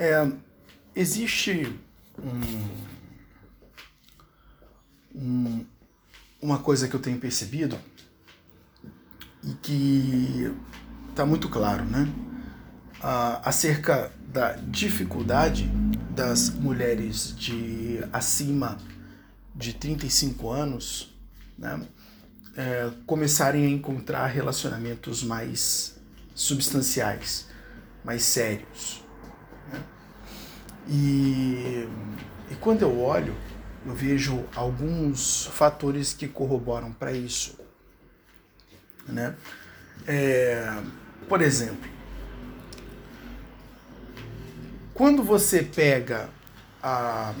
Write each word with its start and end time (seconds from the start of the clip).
É, 0.00 0.30
existe 0.94 1.76
um, 2.22 2.68
um, 5.12 5.66
uma 6.40 6.60
coisa 6.60 6.86
que 6.86 6.94
eu 6.94 7.00
tenho 7.00 7.18
percebido 7.18 7.76
e 9.42 9.54
que 9.54 10.54
está 11.10 11.26
muito 11.26 11.48
claro, 11.48 11.84
né? 11.84 12.06
Acerca 13.42 14.12
da 14.28 14.52
dificuldade 14.52 15.68
das 16.14 16.48
mulheres 16.48 17.36
de 17.36 17.98
acima 18.12 18.78
de 19.52 19.72
35 19.72 20.48
anos 20.48 21.12
né, 21.58 21.84
é, 22.56 22.88
começarem 23.04 23.66
a 23.66 23.68
encontrar 23.68 24.28
relacionamentos 24.28 25.24
mais 25.24 25.96
substanciais, 26.36 27.48
mais 28.04 28.22
sérios. 28.22 29.07
E, 30.88 31.86
e 32.50 32.54
quando 32.60 32.82
eu 32.82 33.00
olho, 33.00 33.34
eu 33.84 33.94
vejo 33.94 34.44
alguns 34.54 35.46
fatores 35.46 36.14
que 36.14 36.26
corroboram 36.26 36.92
para 36.92 37.12
isso. 37.12 37.58
Né? 39.06 39.36
É, 40.06 40.80
por 41.28 41.42
exemplo, 41.42 41.88
quando 44.94 45.22
você 45.22 45.62
pega 45.62 46.30
a, 46.82 47.34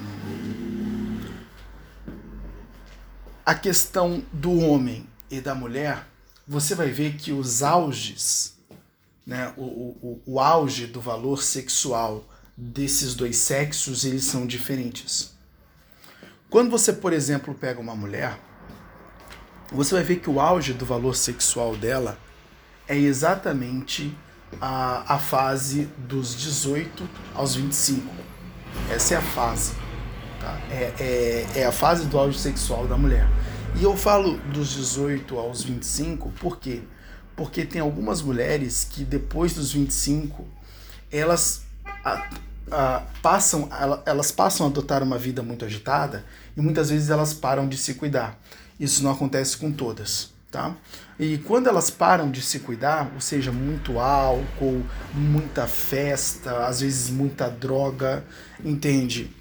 a 3.44 3.54
questão 3.54 4.22
do 4.32 4.58
homem 4.58 5.08
e 5.30 5.40
da 5.40 5.54
mulher, 5.54 6.06
você 6.46 6.74
vai 6.74 6.90
ver 6.90 7.16
que 7.16 7.32
os 7.32 7.62
auges, 7.62 8.56
né, 9.26 9.52
o, 9.56 9.62
o, 9.62 10.22
o 10.26 10.40
auge 10.40 10.86
do 10.86 11.00
valor 11.00 11.42
sexual 11.42 12.24
desses 12.60 13.14
dois 13.14 13.36
sexos, 13.36 14.04
eles 14.04 14.24
são 14.24 14.44
diferentes. 14.44 15.32
Quando 16.50 16.70
você, 16.70 16.92
por 16.92 17.12
exemplo, 17.12 17.54
pega 17.54 17.80
uma 17.80 17.94
mulher, 17.94 18.36
você 19.70 19.94
vai 19.94 20.02
ver 20.02 20.16
que 20.16 20.28
o 20.28 20.40
auge 20.40 20.72
do 20.72 20.84
valor 20.84 21.14
sexual 21.14 21.76
dela 21.76 22.18
é 22.88 22.96
exatamente 22.96 24.12
a, 24.60 25.14
a 25.14 25.18
fase 25.20 25.88
dos 25.96 26.34
18 26.34 27.08
aos 27.32 27.54
25. 27.54 28.12
Essa 28.90 29.14
é 29.14 29.16
a 29.18 29.22
fase. 29.22 29.74
Tá? 30.40 30.58
É, 30.70 30.94
é, 30.98 31.60
é 31.60 31.64
a 31.64 31.72
fase 31.72 32.06
do 32.06 32.18
auge 32.18 32.40
sexual 32.40 32.88
da 32.88 32.96
mulher. 32.96 33.28
E 33.78 33.84
eu 33.84 33.96
falo 33.96 34.36
dos 34.52 34.70
18 34.70 35.38
aos 35.38 35.62
25 35.62 36.30
por 36.40 36.58
quê? 36.58 36.82
Porque 37.36 37.64
tem 37.64 37.80
algumas 37.80 38.20
mulheres 38.20 38.82
que 38.90 39.04
depois 39.04 39.54
dos 39.54 39.72
25 39.72 40.44
elas 41.12 41.68
a, 42.70 42.96
a, 42.96 43.00
passam, 43.22 43.68
elas 44.04 44.30
passam 44.30 44.66
a 44.66 44.70
adotar 44.70 45.02
uma 45.02 45.18
vida 45.18 45.42
muito 45.42 45.64
agitada 45.64 46.24
e 46.56 46.60
muitas 46.60 46.90
vezes 46.90 47.10
elas 47.10 47.32
param 47.34 47.68
de 47.68 47.76
se 47.76 47.94
cuidar. 47.94 48.38
Isso 48.78 49.02
não 49.02 49.10
acontece 49.10 49.56
com 49.56 49.72
todas 49.72 50.30
tá? 50.50 50.74
E 51.18 51.38
quando 51.38 51.68
elas 51.68 51.90
param 51.90 52.30
de 52.30 52.40
se 52.40 52.60
cuidar, 52.60 53.10
ou 53.14 53.20
seja, 53.20 53.52
muito 53.52 53.98
álcool, 53.98 54.82
muita 55.12 55.66
festa, 55.66 56.66
às 56.66 56.80
vezes 56.80 57.10
muita 57.10 57.48
droga, 57.48 58.24
entende? 58.64 59.34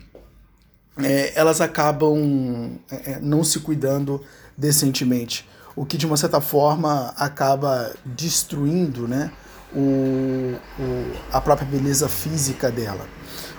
É, 0.97 1.33
elas 1.35 1.61
acabam 1.61 2.79
é, 2.91 3.11
é, 3.11 3.19
não 3.21 3.43
se 3.43 3.59
cuidando 3.59 4.23
decentemente, 4.57 5.47
o 5.75 5.85
que 5.85 5.97
de 5.97 6.07
uma 6.07 6.17
certa 6.17 6.41
forma 6.41 7.13
acaba 7.15 7.93
destruindo, 8.03 9.07
né? 9.07 9.31
O, 9.75 10.55
o, 10.79 11.13
a 11.31 11.39
própria 11.39 11.67
beleza 11.67 12.09
física 12.09 12.71
dela. 12.71 13.05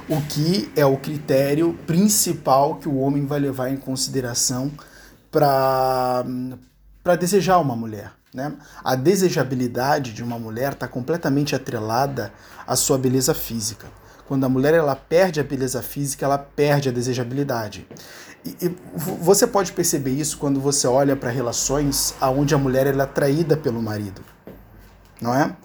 O 0.08 0.20
que 0.22 0.72
é 0.74 0.86
o 0.86 0.96
critério 0.96 1.74
principal 1.86 2.76
que 2.76 2.88
o 2.88 2.96
homem 2.98 3.26
vai 3.26 3.38
levar 3.38 3.68
em 3.70 3.76
consideração 3.76 4.72
para 5.30 6.24
desejar 7.18 7.58
uma 7.58 7.76
mulher. 7.76 8.12
Né? 8.32 8.52
A 8.82 8.94
desejabilidade 8.94 10.12
de 10.12 10.22
uma 10.22 10.38
mulher 10.38 10.72
está 10.72 10.88
completamente 10.88 11.54
atrelada 11.54 12.32
à 12.66 12.76
sua 12.76 12.96
beleza 12.98 13.34
física. 13.34 13.86
Quando 14.26 14.44
a 14.44 14.48
mulher 14.48 14.74
ela 14.74 14.94
perde 14.94 15.40
a 15.40 15.44
beleza 15.44 15.82
física, 15.82 16.26
ela 16.26 16.38
perde 16.38 16.88
a 16.88 16.92
desejabilidade. 16.92 17.86
E, 18.44 18.66
e 18.66 18.76
você 19.20 19.46
pode 19.46 19.72
perceber 19.72 20.12
isso 20.12 20.38
quando 20.38 20.60
você 20.60 20.86
olha 20.86 21.16
para 21.16 21.30
relações 21.30 22.14
onde 22.20 22.54
a 22.54 22.58
mulher 22.58 22.86
ela 22.86 23.02
é 23.02 23.04
atraída 23.04 23.56
pelo 23.56 23.82
marido, 23.82 24.22
não 25.20 25.34
é? 25.34 25.56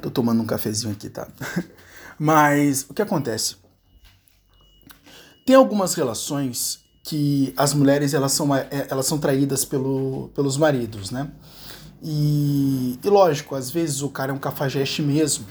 Tô 0.00 0.10
tomando 0.10 0.42
um 0.42 0.46
cafezinho 0.46 0.92
aqui, 0.92 1.08
tá? 1.08 1.28
Mas 2.18 2.86
o 2.88 2.94
que 2.94 3.02
acontece? 3.02 3.56
Tem 5.46 5.56
algumas 5.56 5.94
relações 5.94 6.80
que 7.02 7.52
as 7.56 7.74
mulheres 7.74 8.14
elas 8.14 8.32
são, 8.32 8.54
é, 8.54 8.68
elas 8.88 9.06
são 9.06 9.18
traídas 9.18 9.64
pelo, 9.64 10.30
pelos 10.34 10.56
maridos, 10.56 11.10
né? 11.10 11.30
E, 12.02 12.98
e 13.02 13.08
lógico, 13.08 13.54
às 13.54 13.70
vezes 13.70 14.00
o 14.02 14.08
cara 14.08 14.32
é 14.32 14.34
um 14.34 14.38
cafajeste 14.38 15.02
mesmo, 15.02 15.46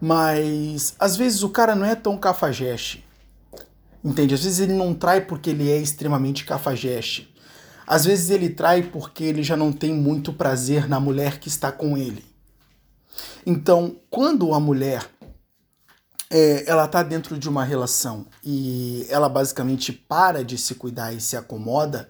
mas 0.00 0.94
às 0.98 1.16
vezes 1.16 1.42
o 1.42 1.48
cara 1.48 1.74
não 1.74 1.86
é 1.86 1.94
tão 1.94 2.16
cafajeste. 2.18 3.04
Entende? 4.04 4.34
Às 4.34 4.44
vezes 4.44 4.60
ele 4.60 4.74
não 4.74 4.94
trai 4.94 5.20
porque 5.20 5.50
ele 5.50 5.70
é 5.70 5.78
extremamente 5.78 6.44
cafajeste. 6.44 7.34
Às 7.86 8.04
vezes 8.04 8.30
ele 8.30 8.48
trai 8.48 8.82
porque 8.82 9.24
ele 9.24 9.42
já 9.42 9.56
não 9.56 9.72
tem 9.72 9.94
muito 9.94 10.32
prazer 10.32 10.88
na 10.88 10.98
mulher 10.98 11.38
que 11.38 11.48
está 11.48 11.70
com 11.70 11.96
ele. 11.96 12.24
Então, 13.46 13.94
quando 14.10 14.52
a 14.52 14.58
mulher 14.58 15.08
é, 16.28 16.68
ela 16.68 16.86
está 16.86 17.00
dentro 17.04 17.38
de 17.38 17.48
uma 17.48 17.62
relação 17.62 18.26
e 18.44 19.06
ela 19.08 19.28
basicamente 19.28 19.92
para 19.92 20.44
de 20.44 20.58
se 20.58 20.74
cuidar 20.74 21.12
e 21.12 21.20
se 21.20 21.36
acomoda, 21.36 22.08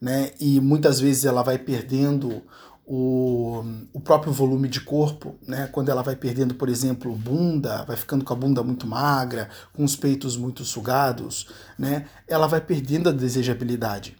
né? 0.00 0.32
E 0.40 0.60
muitas 0.60 0.98
vezes 0.98 1.24
ela 1.24 1.44
vai 1.44 1.56
perdendo 1.56 2.42
o, 2.84 3.64
o 3.92 4.00
próprio 4.00 4.32
volume 4.32 4.68
de 4.68 4.80
corpo, 4.80 5.36
né? 5.46 5.68
Quando 5.68 5.88
ela 5.88 6.02
vai 6.02 6.16
perdendo, 6.16 6.56
por 6.56 6.68
exemplo, 6.68 7.14
bunda, 7.14 7.84
vai 7.84 7.96
ficando 7.96 8.24
com 8.24 8.32
a 8.32 8.36
bunda 8.36 8.60
muito 8.64 8.88
magra, 8.88 9.48
com 9.72 9.84
os 9.84 9.94
peitos 9.94 10.36
muito 10.36 10.64
sugados, 10.64 11.46
né? 11.78 12.06
Ela 12.26 12.48
vai 12.48 12.60
perdendo 12.60 13.08
a 13.08 13.12
desejabilidade. 13.12 14.16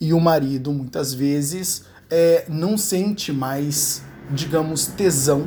E 0.00 0.14
o 0.14 0.20
marido, 0.20 0.72
muitas 0.72 1.12
vezes, 1.12 1.84
é, 2.08 2.46
não 2.48 2.78
sente 2.78 3.34
mais, 3.34 4.02
digamos, 4.30 4.86
tesão 4.86 5.46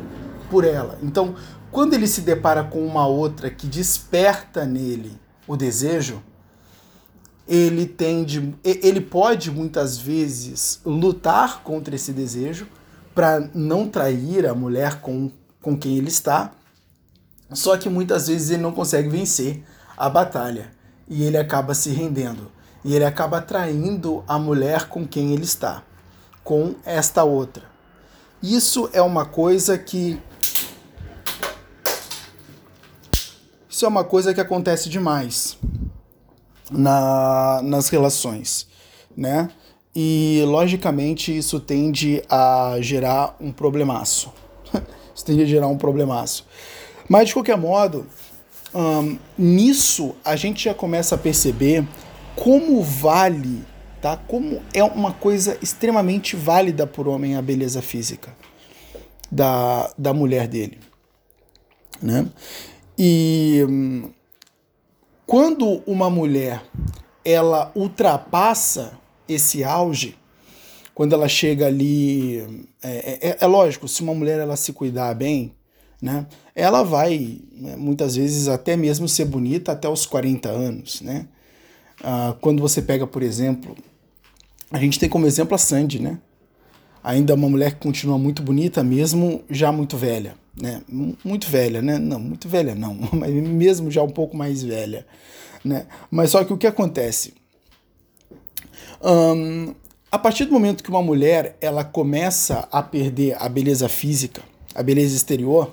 por 0.53 0.63
ela. 0.63 0.99
Então, 1.01 1.33
quando 1.71 1.95
ele 1.95 2.05
se 2.05 2.21
depara 2.21 2.63
com 2.63 2.85
uma 2.85 3.07
outra 3.07 3.49
que 3.49 3.65
desperta 3.65 4.65
nele 4.65 5.19
o 5.47 5.57
desejo, 5.57 6.21
ele 7.47 7.87
tende, 7.87 8.53
ele 8.63 9.01
pode 9.01 9.49
muitas 9.49 9.97
vezes 9.97 10.79
lutar 10.85 11.63
contra 11.63 11.95
esse 11.95 12.13
desejo 12.13 12.67
para 13.15 13.49
não 13.51 13.87
trair 13.87 14.45
a 14.45 14.53
mulher 14.53 15.01
com, 15.01 15.31
com 15.59 15.75
quem 15.75 15.97
ele 15.97 16.09
está, 16.09 16.51
só 17.51 17.75
que 17.75 17.89
muitas 17.89 18.27
vezes 18.27 18.51
ele 18.51 18.61
não 18.61 18.73
consegue 18.73 19.09
vencer 19.09 19.63
a 19.97 20.07
batalha 20.07 20.69
e 21.09 21.23
ele 21.23 21.37
acaba 21.37 21.73
se 21.73 21.89
rendendo 21.89 22.51
e 22.85 22.93
ele 22.93 23.05
acaba 23.05 23.41
traindo 23.41 24.23
a 24.27 24.37
mulher 24.37 24.87
com 24.87 25.03
quem 25.03 25.33
ele 25.33 25.45
está, 25.45 25.81
com 26.43 26.75
esta 26.85 27.23
outra. 27.23 27.63
Isso 28.39 28.87
é 28.93 29.01
uma 29.01 29.25
coisa 29.25 29.79
que 29.79 30.21
Isso 33.73 33.85
é 33.85 33.87
uma 33.87 34.03
coisa 34.03 34.35
que 34.35 34.39
acontece 34.39 34.87
demais 34.87 35.57
na, 36.69 37.59
nas 37.63 37.89
relações, 37.89 38.67
né? 39.17 39.49
E 39.95 40.43
logicamente 40.45 41.35
isso 41.35 41.59
tende 41.59 42.21
a 42.29 42.77
gerar 42.81 43.35
um 43.41 43.51
problemaço. 43.51 44.31
isso 45.15 45.25
tende 45.25 45.41
a 45.41 45.45
gerar 45.47 45.69
um 45.69 45.75
problemaço. 45.75 46.45
Mas 47.09 47.29
de 47.29 47.33
qualquer 47.33 47.57
modo, 47.57 48.05
nisso 49.35 50.15
a 50.23 50.35
gente 50.35 50.65
já 50.65 50.75
começa 50.75 51.15
a 51.15 51.17
perceber 51.17 51.83
como 52.35 52.83
vale, 52.83 53.63
tá? 53.99 54.17
Como 54.17 54.61
é 54.71 54.83
uma 54.83 55.13
coisa 55.13 55.57
extremamente 55.63 56.35
válida 56.35 56.85
por 56.85 57.07
homem 57.07 57.37
a 57.37 57.41
beleza 57.41 57.81
física 57.81 58.37
da, 59.31 59.91
da 59.97 60.13
mulher 60.13 60.47
dele, 60.47 60.77
né? 61.99 62.27
E 62.97 63.65
hum, 63.67 64.09
quando 65.25 65.81
uma 65.85 66.09
mulher 66.09 66.63
ela 67.25 67.71
ultrapassa 67.75 68.97
esse 69.27 69.63
auge, 69.63 70.15
quando 70.93 71.13
ela 71.13 71.27
chega 71.27 71.67
ali, 71.67 72.67
é, 72.83 73.29
é, 73.29 73.37
é, 73.39 73.47
lógico, 73.47 73.87
se 73.87 74.03
uma 74.03 74.13
mulher 74.13 74.39
ela 74.39 74.55
se 74.55 74.73
cuidar 74.73 75.13
bem, 75.15 75.53
né, 76.01 76.27
ela 76.53 76.83
vai 76.83 77.39
né, 77.51 77.75
muitas 77.75 78.15
vezes 78.15 78.47
até 78.47 78.75
mesmo 78.75 79.07
ser 79.07 79.25
bonita 79.25 79.71
até 79.71 79.87
os 79.87 80.05
40 80.05 80.49
anos, 80.49 81.01
né? 81.01 81.27
Ah, 82.03 82.35
quando 82.41 82.61
você 82.61 82.81
pega, 82.81 83.07
por 83.07 83.23
exemplo, 83.23 83.75
a 84.69 84.77
gente 84.77 84.99
tem 84.99 85.07
como 85.07 85.25
exemplo 85.25 85.55
a 85.55 85.57
Sandy, 85.57 85.99
né? 85.99 86.19
ainda 87.03 87.33
é 87.33 87.35
uma 87.35 87.49
mulher 87.49 87.73
que 87.73 87.81
continua 87.81 88.17
muito 88.17 88.41
bonita, 88.41 88.83
mesmo 88.83 89.43
já 89.49 89.71
muito 89.71 89.97
velha, 89.97 90.35
né? 90.59 90.81
Muito 91.23 91.47
velha, 91.47 91.81
né? 91.81 91.97
Não, 91.97 92.19
muito 92.19 92.47
velha 92.47 92.75
não, 92.75 92.97
mas 93.11 93.33
mesmo 93.33 93.89
já 93.89 94.03
um 94.03 94.09
pouco 94.09 94.35
mais 94.35 94.63
velha, 94.63 95.05
né? 95.63 95.87
Mas 96.11 96.31
só 96.31 96.43
que 96.43 96.53
o 96.53 96.57
que 96.57 96.67
acontece? 96.67 97.33
Um, 99.01 99.73
a 100.11 100.19
partir 100.19 100.45
do 100.45 100.53
momento 100.53 100.83
que 100.83 100.89
uma 100.89 101.01
mulher 101.01 101.57
ela 101.59 101.83
começa 101.83 102.67
a 102.71 102.81
perder 102.81 103.35
a 103.39 103.49
beleza 103.49 103.89
física, 103.89 104.41
a 104.73 104.83
beleza 104.83 105.15
exterior, 105.15 105.71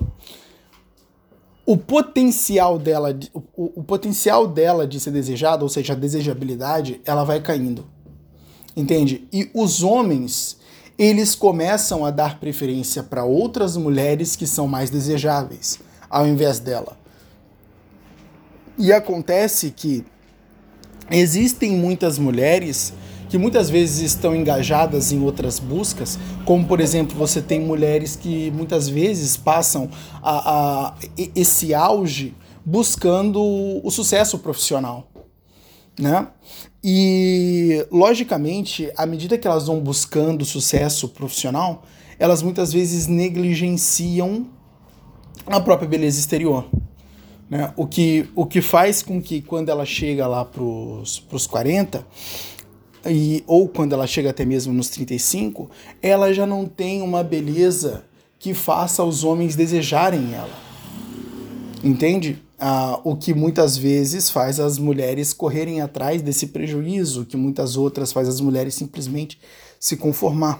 o 1.65 1.77
potencial 1.77 2.77
dela, 2.79 3.17
o, 3.33 3.79
o 3.81 3.83
potencial 3.83 4.47
dela 4.47 4.87
de 4.87 4.99
ser 4.99 5.11
desejada, 5.11 5.63
ou 5.63 5.69
seja, 5.69 5.93
a 5.93 5.95
desejabilidade, 5.95 6.99
ela 7.05 7.23
vai 7.23 7.39
caindo. 7.39 7.85
Entende? 8.75 9.27
E 9.31 9.49
os 9.53 9.83
homens, 9.83 10.57
eles 11.03 11.33
começam 11.33 12.05
a 12.05 12.11
dar 12.11 12.39
preferência 12.39 13.01
para 13.01 13.23
outras 13.23 13.75
mulheres 13.75 14.35
que 14.35 14.45
são 14.45 14.67
mais 14.67 14.91
desejáveis, 14.91 15.79
ao 16.07 16.27
invés 16.27 16.59
dela. 16.59 16.95
E 18.77 18.93
acontece 18.93 19.71
que 19.71 20.05
existem 21.09 21.71
muitas 21.71 22.19
mulheres 22.19 22.93
que 23.29 23.37
muitas 23.39 23.67
vezes 23.67 24.13
estão 24.13 24.35
engajadas 24.35 25.11
em 25.11 25.23
outras 25.23 25.57
buscas, 25.57 26.19
como 26.45 26.67
por 26.67 26.79
exemplo, 26.79 27.17
você 27.17 27.41
tem 27.41 27.59
mulheres 27.59 28.15
que 28.15 28.51
muitas 28.51 28.87
vezes 28.87 29.35
passam 29.35 29.89
a, 30.21 30.89
a 30.89 30.95
esse 31.35 31.73
auge 31.73 32.35
buscando 32.63 33.41
o 33.83 33.89
sucesso 33.89 34.37
profissional, 34.37 35.09
né? 35.99 36.27
E 36.83 37.85
logicamente, 37.91 38.91
à 38.97 39.05
medida 39.05 39.37
que 39.37 39.47
elas 39.47 39.67
vão 39.67 39.79
buscando 39.79 40.43
sucesso 40.43 41.07
profissional, 41.09 41.83
elas 42.17 42.41
muitas 42.41 42.73
vezes 42.73 43.07
negligenciam 43.07 44.47
a 45.45 45.59
própria 45.59 45.87
beleza 45.87 46.19
exterior. 46.19 46.67
Né? 47.49 47.71
O, 47.75 47.85
que, 47.85 48.27
o 48.35 48.45
que 48.45 48.61
faz 48.61 49.03
com 49.03 49.21
que 49.21 49.41
quando 49.41 49.69
ela 49.69 49.85
chega 49.85 50.25
lá 50.27 50.43
para 50.43 50.63
os 50.63 51.47
40, 51.47 52.05
e, 53.05 53.43
ou 53.47 53.67
quando 53.67 53.93
ela 53.93 54.07
chega 54.07 54.29
até 54.29 54.45
mesmo 54.45 54.73
nos 54.73 54.89
35, 54.89 55.69
ela 56.01 56.33
já 56.33 56.45
não 56.45 56.65
tem 56.65 57.01
uma 57.01 57.23
beleza 57.23 58.05
que 58.39 58.53
faça 58.53 59.03
os 59.03 59.23
homens 59.23 59.55
desejarem 59.55 60.33
ela. 60.33 60.57
Entende? 61.83 62.41
Ah, 62.63 63.01
o 63.03 63.15
que 63.15 63.33
muitas 63.33 63.75
vezes 63.75 64.29
faz 64.29 64.59
as 64.59 64.77
mulheres 64.77 65.33
correrem 65.33 65.81
atrás 65.81 66.21
desse 66.21 66.45
prejuízo, 66.45 67.25
que 67.25 67.35
muitas 67.35 67.75
outras 67.75 68.11
faz 68.11 68.27
as 68.29 68.39
mulheres 68.39 68.75
simplesmente 68.75 69.39
se 69.79 69.97
conformar. 69.97 70.59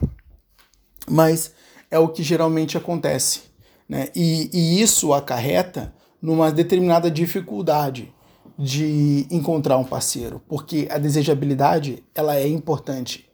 Mas 1.07 1.51
é 1.91 1.99
o 1.99 2.09
que 2.09 2.23
geralmente 2.23 2.75
acontece. 2.75 3.41
Né? 3.87 4.07
E, 4.15 4.49
e 4.51 4.81
isso 4.81 5.13
acarreta 5.13 5.93
numa 6.19 6.51
determinada 6.51 7.11
dificuldade 7.11 8.11
de 8.57 9.27
encontrar 9.29 9.77
um 9.77 9.83
parceiro, 9.83 10.41
porque 10.47 10.87
a 10.89 10.97
desejabilidade 10.97 12.03
ela 12.15 12.35
é 12.35 12.47
importante. 12.47 13.29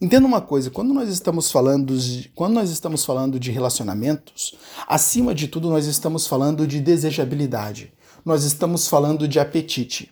Entenda 0.00 0.26
uma 0.26 0.40
coisa, 0.40 0.70
quando 0.70 0.94
nós 0.94 1.08
estamos 1.10 1.50
falando 1.52 1.96
de, 1.98 2.30
quando 2.30 2.54
nós 2.54 2.70
estamos 2.70 3.04
falando 3.04 3.38
de 3.38 3.50
relacionamentos, 3.50 4.54
acima 4.86 5.34
de 5.34 5.46
tudo 5.46 5.68
nós 5.68 5.86
estamos 5.86 6.26
falando 6.26 6.66
de 6.66 6.80
desejabilidade. 6.80 7.92
Nós 8.24 8.44
estamos 8.44 8.88
falando 8.88 9.28
de 9.28 9.38
apetite. 9.38 10.10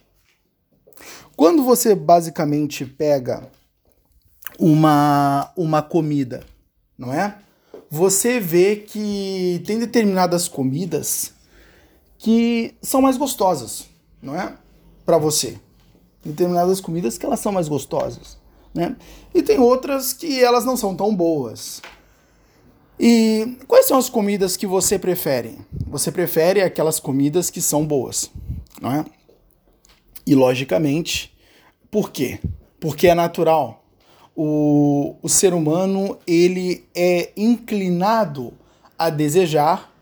Quando 1.35 1.63
você 1.63 1.95
basicamente 1.95 2.85
pega 2.85 3.51
uma 4.59 5.53
uma 5.57 5.83
comida, 5.83 6.45
não 6.97 7.13
é? 7.13 7.39
Você 7.91 8.41
vê 8.41 8.77
que 8.77 9.63
tem 9.67 9.79
determinadas 9.79 10.49
comidas 10.49 11.33
que 12.19 12.75
são 12.83 13.01
mais 13.01 13.17
gostosas 13.17 13.87
não 14.23 14.39
é? 14.39 14.57
Para 15.05 15.19
você. 15.19 15.59
Determinadas 16.25 16.81
comidas 16.81 17.17
que 17.17 17.25
elas 17.25 17.41
são 17.41 17.53
mais 17.53 17.69
gostosas, 17.69 18.37
né? 18.79 18.95
E 19.35 19.43
tem 19.43 19.59
outras 19.59 20.13
que 20.13 20.41
elas 20.43 20.65
não 20.65 20.77
são 20.77 20.95
tão 20.95 21.13
boas. 21.13 21.83
E 22.99 23.57
quais 23.67 23.87
são 23.87 23.99
as 23.99 24.09
comidas 24.09 24.57
que 24.57 24.69
você 24.69 24.99
prefere? 24.99 25.59
Você 25.89 26.13
prefere 26.13 26.63
aquelas 26.63 27.01
comidas 27.01 27.51
que 27.51 27.61
são 27.61 27.85
boas, 27.85 28.31
não 28.81 28.93
é? 28.93 29.05
E 30.25 30.33
logicamente, 30.35 31.37
por 31.91 32.13
quê? 32.13 32.39
Porque 32.79 33.09
é 33.09 33.15
natural. 33.15 33.85
O, 34.37 35.17
o 35.21 35.29
ser 35.29 35.53
humano 35.53 36.17
ele 36.25 36.87
é 36.95 37.33
inclinado 37.37 38.53
a 38.97 39.11
desejar 39.11 39.93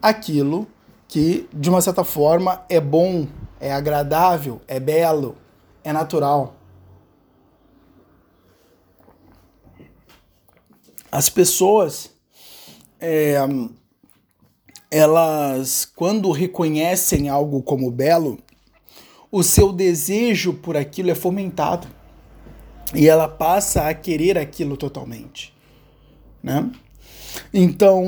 aquilo 0.00 0.66
que, 1.06 1.46
de 1.52 1.68
uma 1.68 1.82
certa 1.82 2.04
forma, 2.04 2.64
é 2.70 2.80
bom 2.80 3.26
é 3.60 3.72
agradável, 3.72 4.60
é 4.66 4.80
belo, 4.80 5.36
é 5.82 5.92
natural. 5.92 6.54
As 11.14 11.28
pessoas, 11.28 12.10
é, 12.98 13.36
elas, 14.90 15.84
quando 15.84 16.32
reconhecem 16.32 17.28
algo 17.28 17.62
como 17.62 17.88
belo, 17.88 18.36
o 19.30 19.40
seu 19.40 19.72
desejo 19.72 20.54
por 20.54 20.76
aquilo 20.76 21.12
é 21.12 21.14
fomentado 21.14 21.86
e 22.92 23.06
ela 23.06 23.28
passa 23.28 23.88
a 23.88 23.94
querer 23.94 24.36
aquilo 24.36 24.76
totalmente, 24.76 25.54
né? 26.42 26.68
Então, 27.52 28.02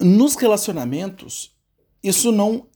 nos 0.00 0.34
relacionamentos, 0.34 1.52
isso 2.02 2.32
não 2.32 2.66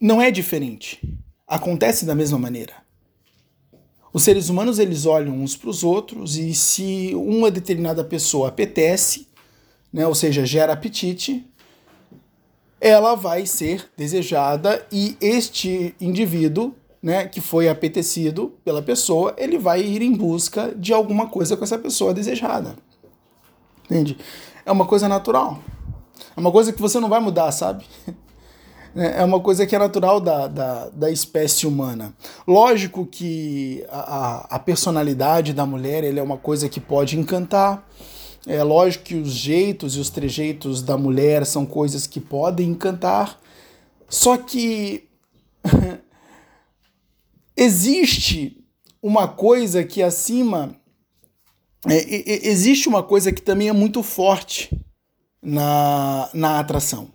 não 0.00 0.20
é 0.20 0.32
diferente. 0.32 1.00
Acontece 1.46 2.04
da 2.04 2.14
mesma 2.16 2.40
maneira. 2.40 2.83
Os 4.14 4.22
seres 4.22 4.48
humanos 4.48 4.78
eles 4.78 5.06
olham 5.06 5.34
uns 5.34 5.56
para 5.56 5.68
os 5.68 5.82
outros 5.82 6.36
e 6.36 6.54
se 6.54 7.10
uma 7.16 7.50
determinada 7.50 8.04
pessoa 8.04 8.48
apetece, 8.48 9.26
né, 9.92 10.06
ou 10.06 10.14
seja, 10.14 10.46
gera 10.46 10.72
apetite, 10.72 11.44
ela 12.80 13.16
vai 13.16 13.44
ser 13.44 13.90
desejada 13.96 14.86
e 14.92 15.16
este 15.20 15.96
indivíduo, 16.00 16.72
né, 17.02 17.26
que 17.26 17.40
foi 17.40 17.68
apetecido 17.68 18.52
pela 18.64 18.80
pessoa, 18.80 19.34
ele 19.36 19.58
vai 19.58 19.82
ir 19.82 20.00
em 20.00 20.12
busca 20.12 20.72
de 20.76 20.92
alguma 20.92 21.26
coisa 21.26 21.56
com 21.56 21.64
essa 21.64 21.76
pessoa 21.76 22.14
desejada. 22.14 22.76
Entende? 23.84 24.16
É 24.64 24.70
uma 24.70 24.86
coisa 24.86 25.08
natural. 25.08 25.60
É 26.36 26.38
uma 26.38 26.52
coisa 26.52 26.72
que 26.72 26.80
você 26.80 27.00
não 27.00 27.08
vai 27.08 27.18
mudar, 27.18 27.50
sabe? 27.50 27.84
Né, 28.94 29.14
é 29.18 29.24
uma 29.24 29.40
coisa 29.40 29.66
que 29.66 29.74
é 29.74 29.78
natural 29.78 30.20
da, 30.20 30.46
da, 30.46 30.88
da 30.90 31.10
espécie 31.10 31.66
humana. 31.66 32.14
Lógico 32.46 33.04
que 33.04 33.84
a, 33.90 34.54
a 34.56 34.58
personalidade 34.58 35.52
da 35.52 35.66
mulher 35.66 36.04
é 36.04 36.22
uma 36.22 36.38
coisa 36.38 36.68
que 36.68 36.80
pode 36.80 37.18
encantar. 37.18 37.86
É 38.46 38.62
lógico 38.62 39.04
que 39.04 39.14
os 39.16 39.32
jeitos 39.32 39.96
e 39.96 40.00
os 40.00 40.10
trejeitos 40.10 40.82
da 40.82 40.96
mulher 40.96 41.44
são 41.44 41.66
coisas 41.66 42.06
que 42.06 42.20
podem 42.20 42.68
encantar. 42.70 43.38
Só 44.08 44.36
que 44.36 45.08
existe 47.56 48.64
uma 49.02 49.26
coisa 49.26 49.82
que 49.82 50.02
acima. 50.02 50.76
É, 51.86 52.48
existe 52.48 52.88
uma 52.88 53.02
coisa 53.02 53.32
que 53.32 53.42
também 53.42 53.68
é 53.68 53.72
muito 53.72 54.02
forte 54.02 54.70
na, 55.42 56.30
na 56.32 56.58
atração 56.58 57.13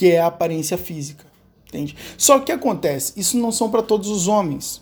que 0.00 0.10
é 0.10 0.18
a 0.18 0.28
aparência 0.28 0.78
física, 0.78 1.26
entende? 1.68 1.94
Só 2.16 2.38
que 2.38 2.50
acontece, 2.50 3.12
isso 3.20 3.36
não 3.36 3.52
são 3.52 3.70
para 3.70 3.82
todos 3.82 4.08
os 4.08 4.28
homens. 4.28 4.80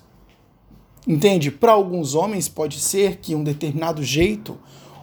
Entende? 1.05 1.51
Para 1.51 1.73
alguns 1.73 2.15
homens 2.15 2.49
pode 2.49 2.79
ser 2.79 3.17
que 3.17 3.35
um 3.35 3.43
determinado 3.43 4.01
jeito, 4.05 4.57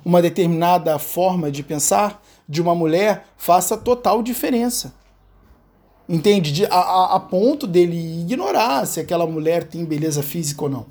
uma 0.06 0.22
determinada 0.22 0.98
forma 0.98 1.52
de 1.52 1.64
pensar 1.64 2.24
de 2.48 2.62
uma 2.62 2.74
mulher 2.74 3.26
faça 3.36 3.76
total 3.76 4.24
diferença. 4.24 4.94
Entende? 6.08 6.54
De, 6.54 6.66
a, 6.68 7.16
a 7.16 7.20
ponto 7.20 7.68
dele 7.68 8.22
ignorar 8.22 8.88
se 8.88 9.02
aquela 9.02 9.28
mulher 9.28 9.66
tem 9.66 9.84
beleza 9.84 10.24
física 10.24 10.64
ou 10.64 10.70
não. 10.70 10.86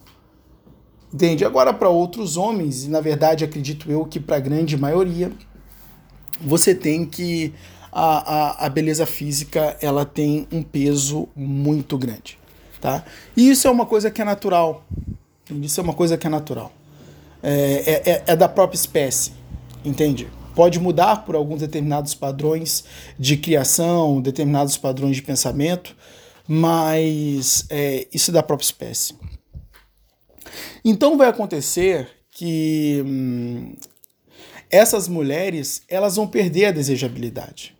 Entende? 1.10 1.46
Agora, 1.46 1.72
para 1.72 1.88
outros 1.88 2.36
homens, 2.36 2.84
e 2.84 2.90
na 2.90 3.00
verdade 3.00 3.42
acredito 3.42 3.90
eu 3.90 4.04
que 4.04 4.20
para 4.20 4.36
a 4.36 4.40
grande 4.40 4.76
maioria, 4.76 5.32
você 6.42 6.74
tem 6.74 7.06
que 7.06 7.54
a, 7.94 8.64
a, 8.64 8.66
a 8.66 8.68
beleza 8.68 9.06
física 9.06 9.76
ela 9.80 10.04
tem 10.04 10.48
um 10.50 10.64
peso 10.64 11.28
muito 11.36 11.96
grande. 11.96 12.36
Tá? 12.80 13.04
E 13.36 13.48
isso 13.48 13.68
é 13.68 13.70
uma 13.70 13.86
coisa 13.86 14.10
que 14.10 14.20
é 14.20 14.24
natural. 14.24 14.84
Isso 15.48 15.80
é 15.80 15.82
uma 15.82 15.94
coisa 15.94 16.18
que 16.18 16.26
é 16.26 16.30
natural. 16.30 16.72
É, 17.40 17.52
é, 17.86 18.10
é, 18.10 18.24
é 18.26 18.36
da 18.36 18.48
própria 18.48 18.76
espécie, 18.76 19.32
entende? 19.84 20.28
Pode 20.56 20.80
mudar 20.80 21.24
por 21.24 21.36
alguns 21.36 21.60
determinados 21.60 22.14
padrões 22.14 22.84
de 23.18 23.36
criação, 23.36 24.20
determinados 24.20 24.76
padrões 24.76 25.16
de 25.16 25.22
pensamento, 25.22 25.94
mas 26.48 27.64
é, 27.70 28.08
isso 28.12 28.30
é 28.30 28.34
da 28.34 28.42
própria 28.42 28.64
espécie. 28.66 29.14
Então 30.84 31.16
vai 31.16 31.28
acontecer 31.28 32.08
que 32.30 33.02
hum, 33.06 33.74
essas 34.70 35.06
mulheres 35.06 35.82
elas 35.88 36.16
vão 36.16 36.26
perder 36.26 36.66
a 36.66 36.72
desejabilidade. 36.72 37.74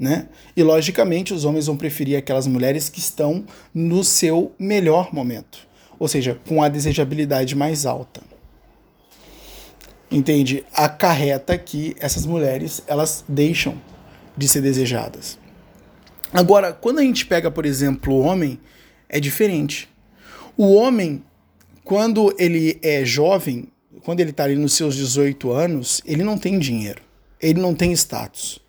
Né? 0.00 0.28
E 0.56 0.62
logicamente 0.62 1.34
os 1.34 1.44
homens 1.44 1.66
vão 1.66 1.76
preferir 1.76 2.16
aquelas 2.16 2.46
mulheres 2.46 2.88
que 2.88 2.98
estão 2.98 3.44
no 3.74 4.02
seu 4.02 4.50
melhor 4.58 5.12
momento, 5.12 5.58
ou 5.98 6.08
seja, 6.08 6.40
com 6.48 6.62
a 6.62 6.70
desejabilidade 6.70 7.54
mais 7.54 7.84
alta. 7.84 8.22
Entende? 10.10 10.64
Acarreta 10.72 11.58
que 11.58 11.94
essas 12.00 12.24
mulheres 12.24 12.82
elas 12.86 13.22
deixam 13.28 13.78
de 14.34 14.48
ser 14.48 14.62
desejadas. 14.62 15.38
Agora, 16.32 16.72
quando 16.72 17.00
a 17.00 17.02
gente 17.02 17.26
pega, 17.26 17.50
por 17.50 17.66
exemplo, 17.66 18.14
o 18.14 18.20
homem, 18.20 18.58
é 19.06 19.20
diferente. 19.20 19.86
O 20.56 20.72
homem, 20.72 21.22
quando 21.84 22.34
ele 22.38 22.78
é 22.82 23.04
jovem, 23.04 23.68
quando 24.02 24.20
ele 24.20 24.30
está 24.30 24.44
ali 24.44 24.56
nos 24.56 24.72
seus 24.72 24.96
18 24.96 25.52
anos, 25.52 26.00
ele 26.06 26.24
não 26.24 26.38
tem 26.38 26.58
dinheiro, 26.58 27.02
ele 27.38 27.60
não 27.60 27.74
tem 27.74 27.92
status. 27.92 28.60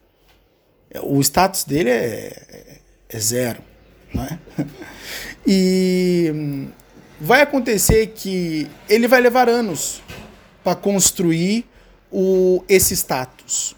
O 1.04 1.22
status 1.22 1.64
dele 1.64 1.90
é, 1.90 2.80
é 3.10 3.20
zero, 3.20 3.62
não 4.14 4.24
é? 4.24 4.40
E 5.46 6.68
vai 7.20 7.42
acontecer 7.42 8.08
que 8.08 8.68
ele 8.90 9.08
vai 9.08 9.22
levar 9.22 9.50
anos 9.50 10.02
para 10.64 10.76
construir 10.76 11.66
o, 12.12 12.64
esse 12.68 12.96
status. 12.96 13.76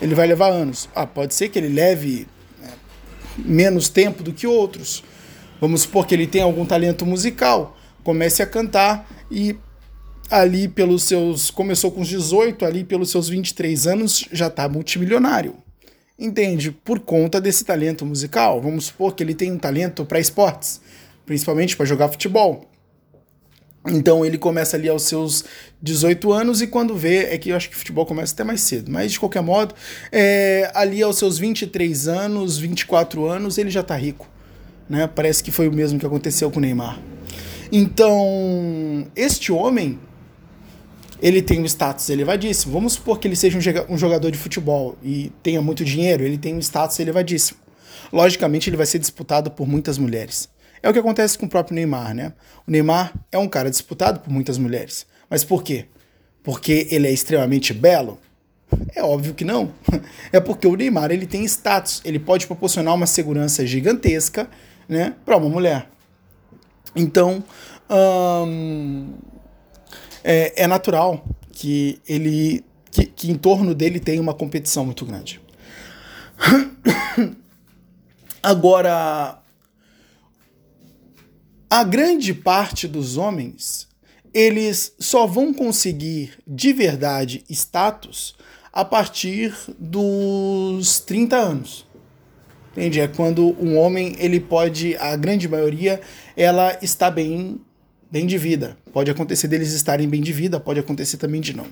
Ele 0.00 0.14
vai 0.14 0.26
levar 0.26 0.50
anos. 0.50 0.88
Ah, 0.94 1.06
pode 1.06 1.34
ser 1.34 1.48
que 1.48 1.58
ele 1.58 1.68
leve 1.68 2.28
né, 2.60 2.72
menos 3.38 3.88
tempo 3.88 4.22
do 4.22 4.32
que 4.32 4.46
outros. 4.46 5.02
Vamos 5.60 5.82
supor 5.82 6.06
que 6.06 6.14
ele 6.14 6.26
tem 6.26 6.42
algum 6.42 6.66
talento 6.66 7.06
musical, 7.06 7.78
comece 8.04 8.42
a 8.42 8.46
cantar 8.46 9.08
e 9.30 9.56
ali 10.30 10.68
pelos 10.68 11.04
seus. 11.04 11.50
Começou 11.50 11.90
com 11.90 12.02
os 12.02 12.08
18, 12.08 12.64
ali 12.64 12.84
pelos 12.84 13.10
seus 13.10 13.28
23 13.28 13.86
anos 13.86 14.28
já 14.30 14.48
está 14.48 14.68
multimilionário. 14.68 15.65
Entende? 16.18 16.70
Por 16.70 17.00
conta 17.00 17.40
desse 17.40 17.64
talento 17.64 18.06
musical. 18.06 18.60
Vamos 18.60 18.86
supor 18.86 19.14
que 19.14 19.22
ele 19.22 19.34
tem 19.34 19.52
um 19.52 19.58
talento 19.58 20.04
para 20.04 20.18
esportes, 20.18 20.80
principalmente 21.26 21.76
para 21.76 21.84
jogar 21.84 22.08
futebol. 22.08 22.66
Então 23.88 24.24
ele 24.24 24.36
começa 24.36 24.76
ali 24.76 24.88
aos 24.88 25.02
seus 25.02 25.44
18 25.80 26.32
anos 26.32 26.60
e 26.60 26.66
quando 26.66 26.96
vê, 26.96 27.26
é 27.26 27.38
que 27.38 27.50
eu 27.50 27.56
acho 27.56 27.70
que 27.70 27.76
futebol 27.76 28.04
começa 28.04 28.34
até 28.34 28.42
mais 28.42 28.60
cedo, 28.62 28.90
mas 28.90 29.12
de 29.12 29.20
qualquer 29.20 29.42
modo, 29.42 29.74
é, 30.10 30.70
ali 30.74 31.02
aos 31.02 31.18
seus 31.18 31.38
23 31.38 32.08
anos, 32.08 32.58
24 32.58 33.26
anos, 33.26 33.58
ele 33.58 33.70
já 33.70 33.82
tá 33.82 33.94
rico. 33.94 34.28
Né? 34.88 35.06
Parece 35.06 35.42
que 35.42 35.50
foi 35.50 35.68
o 35.68 35.72
mesmo 35.72 35.98
que 35.98 36.06
aconteceu 36.06 36.50
com 36.50 36.58
o 36.58 36.60
Neymar. 36.60 36.98
Então, 37.70 39.06
este 39.14 39.52
homem, 39.52 39.98
ele 41.20 41.42
tem 41.42 41.60
um 41.60 41.64
status 41.64 42.08
elevadíssimo. 42.08 42.72
Vamos 42.72 42.94
supor 42.94 43.18
que 43.18 43.26
ele 43.28 43.36
seja 43.36 43.58
um 43.88 43.98
jogador 43.98 44.30
de 44.30 44.38
futebol 44.38 44.96
e 45.02 45.32
tenha 45.42 45.60
muito 45.62 45.84
dinheiro, 45.84 46.22
ele 46.24 46.38
tem 46.38 46.54
um 46.54 46.58
status 46.58 46.98
elevadíssimo. 46.98 47.58
Logicamente, 48.12 48.70
ele 48.70 48.76
vai 48.76 48.86
ser 48.86 48.98
disputado 48.98 49.50
por 49.50 49.66
muitas 49.66 49.98
mulheres. 49.98 50.48
É 50.82 50.88
o 50.88 50.92
que 50.92 50.98
acontece 50.98 51.38
com 51.38 51.46
o 51.46 51.48
próprio 51.48 51.74
Neymar, 51.74 52.14
né? 52.14 52.32
O 52.66 52.70
Neymar 52.70 53.12
é 53.32 53.38
um 53.38 53.48
cara 53.48 53.70
disputado 53.70 54.20
por 54.20 54.30
muitas 54.30 54.58
mulheres. 54.58 55.06
Mas 55.28 55.42
por 55.42 55.62
quê? 55.62 55.86
Porque 56.42 56.86
ele 56.90 57.08
é 57.08 57.12
extremamente 57.12 57.72
belo? 57.72 58.18
É 58.94 59.02
óbvio 59.02 59.34
que 59.34 59.44
não. 59.44 59.72
É 60.32 60.40
porque 60.40 60.66
o 60.66 60.76
Neymar 60.76 61.10
ele 61.10 61.26
tem 61.26 61.44
status, 61.44 62.02
ele 62.04 62.18
pode 62.18 62.46
proporcionar 62.46 62.94
uma 62.94 63.06
segurança 63.06 63.64
gigantesca, 63.64 64.48
né, 64.88 65.14
para 65.24 65.36
uma 65.36 65.48
mulher. 65.48 65.88
Então, 66.94 67.42
hum, 67.90 69.14
é, 70.28 70.64
é, 70.64 70.66
natural 70.66 71.24
que 71.52 72.00
ele 72.08 72.64
que, 72.90 73.06
que 73.06 73.30
em 73.30 73.36
torno 73.36 73.76
dele 73.76 74.00
tem 74.00 74.18
uma 74.18 74.34
competição 74.34 74.84
muito 74.84 75.06
grande. 75.06 75.40
Agora, 78.42 79.40
a 81.70 81.84
grande 81.84 82.34
parte 82.34 82.88
dos 82.88 83.16
homens, 83.16 83.86
eles 84.34 84.92
só 84.98 85.26
vão 85.26 85.54
conseguir 85.54 86.32
de 86.46 86.72
verdade 86.72 87.44
status 87.48 88.34
a 88.72 88.84
partir 88.84 89.54
dos 89.78 90.98
30 91.00 91.36
anos. 91.36 91.86
Entende? 92.72 93.00
É 93.00 93.08
quando 93.08 93.56
um 93.62 93.78
homem, 93.78 94.16
ele 94.18 94.40
pode, 94.40 94.96
a 94.96 95.14
grande 95.16 95.48
maioria, 95.48 96.00
ela 96.36 96.76
está 96.82 97.10
bem 97.10 97.60
bem 98.10 98.26
de 98.26 98.38
vida. 98.38 98.76
Pode 98.92 99.10
acontecer 99.10 99.48
deles 99.48 99.72
estarem 99.72 100.08
bem 100.08 100.20
de 100.20 100.32
vida, 100.32 100.60
pode 100.60 100.80
acontecer 100.80 101.16
também 101.16 101.40
de 101.40 101.54
não, 101.54 101.66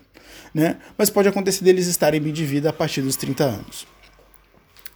né? 0.52 0.76
Mas 0.96 1.10
pode 1.10 1.28
acontecer 1.28 1.64
deles 1.64 1.86
estarem 1.86 2.20
bem 2.20 2.32
de 2.32 2.44
vida 2.44 2.70
a 2.70 2.72
partir 2.72 3.02
dos 3.02 3.16
30 3.16 3.44
anos. 3.44 3.86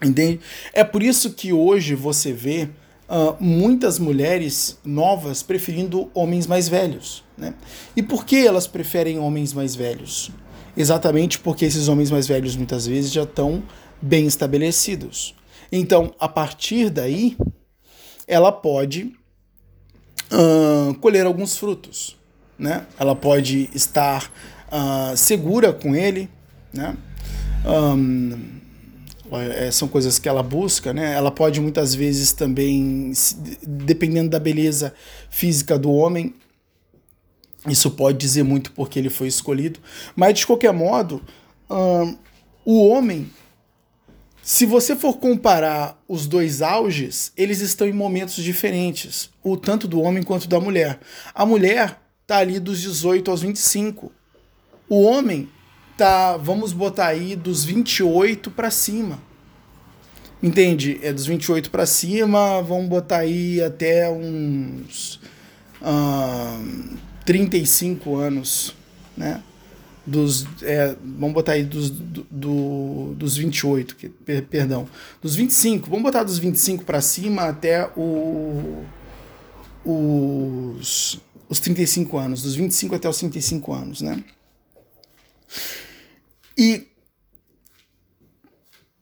Entende? 0.03 0.41
É 0.73 0.85
por 0.85 1.03
isso 1.03 1.33
que 1.33 1.53
hoje 1.53 1.95
você 1.95 2.33
vê 2.33 2.69
uh, 3.09 3.37
muitas 3.41 3.99
mulheres 3.99 4.79
novas 4.85 5.43
preferindo 5.43 6.11
homens 6.15 6.47
mais 6.47 6.69
velhos. 6.69 7.25
Né? 7.37 7.55
E 7.97 8.03
por 8.03 8.25
que 8.25 8.47
elas 8.47 8.67
preferem 8.67 9.19
homens 9.19 9.53
mais 9.53 9.75
velhos? 9.75 10.31
Exatamente 10.77 11.39
porque 11.41 11.65
esses 11.65 11.89
homens 11.89 12.11
mais 12.11 12.29
velhos 12.29 12.55
muitas 12.55 12.87
vezes 12.87 13.11
já 13.11 13.25
estão 13.25 13.65
bem 14.01 14.27
estabelecidos. 14.27 15.35
Então, 15.73 16.15
a 16.21 16.29
partir 16.29 16.89
daí, 16.91 17.37
ela 18.27 18.53
pode 18.53 19.13
uh, 20.33 20.95
colher 20.95 21.27
alguns 21.27 21.57
frutos. 21.57 22.17
Né? 22.59 22.87
Ela 22.99 23.15
pode 23.15 23.71
estar 23.75 24.31
uh, 24.73 25.17
segura 25.17 25.73
com 25.73 25.95
ele. 25.95 26.29
Né? 26.73 26.97
Um, 27.67 28.59
é, 29.31 29.71
são 29.71 29.89
coisas 29.89 30.19
que 30.19 30.29
ela 30.29 30.43
busca, 30.43 30.93
né? 30.95 31.13
Ela 31.13 31.31
pode 31.31 31.61
muitas 31.61 31.95
vezes 31.95 32.33
também, 32.33 33.13
dependendo 33.63 34.31
da 34.31 34.41
beleza 34.41 34.95
física 35.29 35.79
do 35.79 35.93
homem, 35.93 36.35
isso 37.67 37.91
pode 37.91 38.17
dizer 38.17 38.43
muito 38.43 38.73
porque 38.73 38.99
ele 38.99 39.11
foi 39.11 39.29
escolhido. 39.29 39.81
Mas 40.17 40.39
de 40.39 40.47
qualquer 40.47 40.73
modo, 40.73 41.23
hum, 41.69 42.17
o 42.65 42.89
homem, 42.89 43.31
se 44.49 44.65
você 44.65 44.97
for 44.97 45.19
comparar 45.19 46.03
os 46.09 46.27
dois 46.27 46.63
auges, 46.63 47.31
eles 47.37 47.61
estão 47.61 47.87
em 47.87 47.93
momentos 47.93 48.43
diferentes, 48.43 49.29
o 49.45 49.59
tanto 49.59 49.87
do 49.87 50.01
homem 50.01 50.23
quanto 50.23 50.49
da 50.49 50.59
mulher. 50.59 50.99
A 51.35 51.45
mulher 51.45 52.01
tá 52.27 52.39
ali 52.39 52.59
dos 52.59 52.81
18 52.81 53.31
aos 53.31 53.43
25. 53.43 54.11
O 54.89 55.03
homem 55.03 55.51
tá, 55.99 56.39
vamos 56.39 56.73
botar 56.73 57.09
aí, 57.09 57.37
dos 57.37 57.63
28 57.63 58.51
para 58.51 58.71
cima. 58.71 59.19
Entende? 60.43 60.99
É 61.03 61.13
dos 61.13 61.27
28 61.27 61.71
para 61.71 61.85
cima, 61.85 62.63
vamos 62.63 62.89
botar 62.89 63.19
aí 63.19 63.61
até 63.61 64.09
uns 64.09 65.21
uh, 65.83 66.97
35 67.27 68.17
anos, 68.17 68.75
né? 69.15 69.43
Dos, 70.09 70.47
é, 70.63 70.97
vamos 71.03 71.35
botar 71.35 71.53
aí 71.53 71.65
dos, 71.65 71.91
do, 71.91 72.27
do, 72.31 73.15
dos 73.15 73.37
28, 73.37 73.95
que, 73.95 74.09
per, 74.09 74.43
perdão, 74.47 74.89
dos 75.21 75.35
25, 75.35 75.91
vamos 75.91 76.03
botar 76.03 76.23
dos 76.23 76.39
25 76.39 76.83
para 76.85 77.03
cima 77.03 77.43
até 77.43 77.87
o, 77.95 78.85
os, 79.85 81.21
os 81.47 81.61
35 81.61 82.17
anos, 82.17 82.43
dos 82.43 82.55
25 82.55 82.95
até 82.95 83.07
os 83.07 83.19
35 83.19 83.73
anos, 83.73 84.01
né? 84.01 84.25
E 86.57 86.89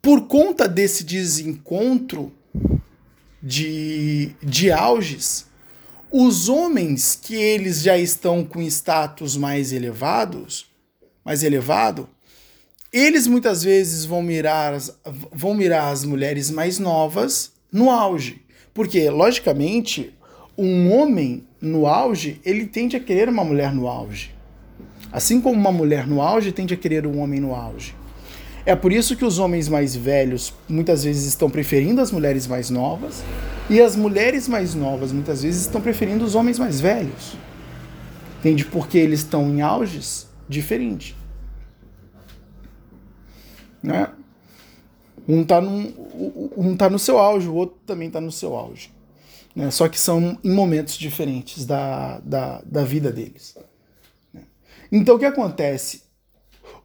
por 0.02 0.26
conta 0.26 0.68
desse 0.68 1.04
desencontro 1.04 2.32
de, 3.42 4.32
de 4.42 4.70
auges, 4.70 5.46
os 6.10 6.48
homens 6.48 7.18
que 7.20 7.34
eles 7.34 7.82
já 7.82 7.98
estão 7.98 8.44
com 8.44 8.62
status 8.62 9.36
mais 9.36 9.72
elevados, 9.72 10.65
mais 11.26 11.42
elevado, 11.42 12.08
eles 12.92 13.26
muitas 13.26 13.64
vezes 13.64 14.04
vão 14.04 14.22
mirar, 14.22 14.78
vão 15.32 15.54
mirar 15.54 15.92
as 15.92 16.04
mulheres 16.04 16.52
mais 16.52 16.78
novas 16.78 17.50
no 17.72 17.90
auge. 17.90 18.42
Porque, 18.72 19.10
logicamente, 19.10 20.14
um 20.56 20.92
homem 20.92 21.44
no 21.60 21.88
auge, 21.88 22.40
ele 22.44 22.64
tende 22.64 22.96
a 22.96 23.00
querer 23.00 23.28
uma 23.28 23.42
mulher 23.42 23.74
no 23.74 23.88
auge. 23.88 24.32
Assim 25.10 25.40
como 25.40 25.58
uma 25.58 25.72
mulher 25.72 26.06
no 26.06 26.22
auge 26.22 26.52
tende 26.52 26.74
a 26.74 26.76
querer 26.76 27.04
um 27.08 27.18
homem 27.18 27.40
no 27.40 27.56
auge. 27.56 27.92
É 28.64 28.76
por 28.76 28.92
isso 28.92 29.16
que 29.16 29.24
os 29.24 29.40
homens 29.40 29.68
mais 29.68 29.96
velhos 29.96 30.54
muitas 30.68 31.02
vezes 31.02 31.24
estão 31.24 31.50
preferindo 31.50 32.00
as 32.00 32.12
mulheres 32.12 32.46
mais 32.46 32.70
novas 32.70 33.24
e 33.68 33.80
as 33.80 33.96
mulheres 33.96 34.46
mais 34.46 34.76
novas 34.76 35.10
muitas 35.10 35.42
vezes 35.42 35.62
estão 35.62 35.80
preferindo 35.80 36.24
os 36.24 36.36
homens 36.36 36.56
mais 36.56 36.80
velhos. 36.80 37.36
Entende? 38.38 38.64
Porque 38.64 38.98
eles 38.98 39.20
estão 39.20 39.48
em 39.48 39.60
auges 39.60 40.26
diferentes. 40.48 41.14
Né? 43.82 44.12
Um 45.28 45.42
está 45.42 45.60
um 45.60 46.76
tá 46.76 46.88
no 46.88 46.98
seu 46.98 47.18
auge, 47.18 47.48
o 47.48 47.54
outro 47.54 47.78
também 47.84 48.08
está 48.08 48.20
no 48.20 48.32
seu 48.32 48.54
auge. 48.56 48.90
Né? 49.54 49.70
Só 49.70 49.88
que 49.88 49.98
são 49.98 50.38
em 50.44 50.50
momentos 50.50 50.96
diferentes 50.96 51.64
da, 51.64 52.20
da, 52.20 52.62
da 52.64 52.84
vida 52.84 53.10
deles. 53.10 53.56
Então 54.90 55.16
o 55.16 55.18
que 55.18 55.24
acontece? 55.24 56.04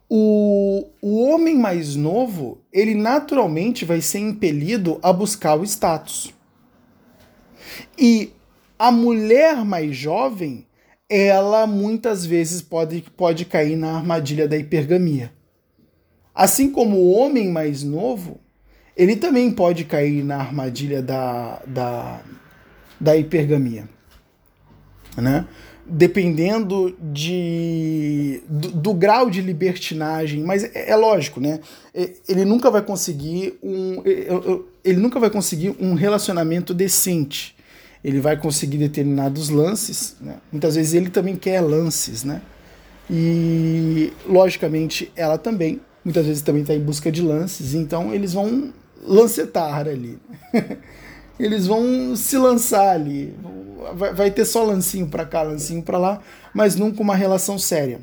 O, 0.09 0.89
o 1.01 1.23
homem 1.23 1.57
mais 1.57 1.95
novo, 1.95 2.61
ele 2.73 2.95
naturalmente 2.95 3.85
vai 3.85 4.01
ser 4.01 4.19
impelido 4.19 4.99
a 5.01 5.13
buscar 5.13 5.55
o 5.55 5.63
status. 5.63 6.33
E 7.97 8.33
a 8.77 8.91
mulher 8.91 9.63
mais 9.63 9.95
jovem, 9.95 10.65
ela 11.11 11.67
muitas 11.67 12.25
vezes 12.25 12.61
pode, 12.61 13.03
pode 13.17 13.43
cair 13.43 13.75
na 13.75 13.97
armadilha 13.97 14.47
da 14.47 14.55
hipergamia. 14.55 15.33
Assim 16.33 16.71
como 16.71 16.95
o 16.97 17.11
homem 17.11 17.49
mais 17.49 17.83
novo, 17.83 18.39
ele 18.95 19.17
também 19.17 19.51
pode 19.51 19.83
cair 19.83 20.23
na 20.23 20.37
armadilha 20.37 21.01
da, 21.01 21.61
da, 21.67 22.21
da 22.99 23.17
hipergamia. 23.17 23.89
Né? 25.17 25.45
dependendo 25.85 26.95
de, 27.01 28.41
do, 28.47 28.71
do, 28.71 28.93
grau 28.93 29.29
de 29.29 29.41
libertinagem, 29.41 30.41
mas 30.41 30.63
é, 30.63 30.91
é, 30.91 30.95
lógico, 30.95 31.41
né? 31.41 31.59
Ele 32.29 32.45
nunca 32.45 32.71
vai 32.71 32.81
conseguir 32.81 33.59
um 33.61 34.01
ele 34.83 34.99
nunca 34.99 35.19
vai 35.19 35.29
conseguir 35.29 35.75
um 35.81 35.93
relacionamento 35.93 36.73
decente. 36.73 37.57
Ele 38.03 38.19
vai 38.19 38.35
conseguir 38.35 38.77
determinados 38.77 39.49
lances, 39.49 40.15
né? 40.19 40.37
Muitas 40.51 40.75
vezes 40.75 40.93
ele 40.93 41.09
também 41.09 41.35
quer 41.35 41.61
lances, 41.61 42.23
né? 42.23 42.41
E 43.09 44.13
logicamente 44.27 45.11
ela 45.15 45.37
também, 45.37 45.81
muitas 46.03 46.25
vezes 46.25 46.41
também 46.41 46.61
está 46.61 46.73
em 46.73 46.79
busca 46.79 47.11
de 47.11 47.21
lances, 47.21 47.73
então 47.73 48.13
eles 48.13 48.33
vão 48.33 48.73
lancetar 49.03 49.87
ali. 49.87 50.17
eles 51.39 51.67
vão 51.67 52.15
se 52.15 52.37
lançar 52.37 52.95
ali, 52.95 53.35
vai, 53.95 54.13
vai 54.13 54.31
ter 54.31 54.45
só 54.45 54.63
lancinho 54.63 55.07
para 55.07 55.25
cá, 55.25 55.41
lancinho 55.41 55.81
para 55.81 55.97
lá, 55.97 56.21
mas 56.53 56.75
nunca 56.75 57.01
uma 57.01 57.15
relação 57.15 57.57
séria. 57.57 57.99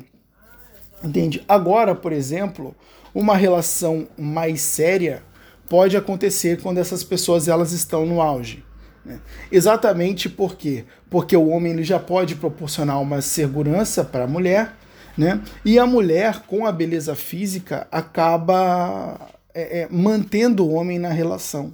Entende? 1.03 1.43
Agora, 1.47 1.95
por 1.95 2.11
exemplo, 2.11 2.75
uma 3.13 3.35
relação 3.35 4.07
mais 4.17 4.61
séria 4.61 5.23
pode 5.69 5.95
acontecer 5.95 6.61
quando 6.61 6.79
essas 6.79 7.03
pessoas 7.03 7.47
elas 7.47 7.71
estão 7.71 8.05
no 8.05 8.21
auge. 8.21 8.63
Né? 9.05 9.19
Exatamente 9.51 10.29
por 10.29 10.55
quê? 10.55 10.85
Porque 11.09 11.35
o 11.35 11.47
homem 11.47 11.73
ele 11.73 11.83
já 11.83 11.99
pode 11.99 12.35
proporcionar 12.35 13.01
uma 13.01 13.21
segurança 13.21 14.03
para 14.03 14.25
a 14.25 14.27
mulher, 14.27 14.73
né? 15.17 15.41
e 15.65 15.77
a 15.77 15.85
mulher, 15.85 16.43
com 16.45 16.65
a 16.65 16.71
beleza 16.71 17.15
física, 17.15 17.87
acaba 17.91 19.29
é, 19.53 19.81
é, 19.81 19.87
mantendo 19.89 20.65
o 20.65 20.73
homem 20.73 20.99
na 20.99 21.09
relação. 21.09 21.73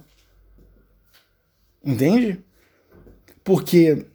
Entende? 1.84 2.44
Porque 3.44 4.06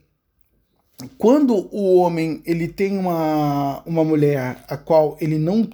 quando 1.16 1.68
o 1.74 1.96
homem 1.96 2.42
ele 2.44 2.68
tem 2.68 2.98
uma, 2.98 3.82
uma 3.86 4.04
mulher 4.04 4.62
a 4.68 4.76
qual 4.76 5.16
ele 5.20 5.38
não 5.38 5.68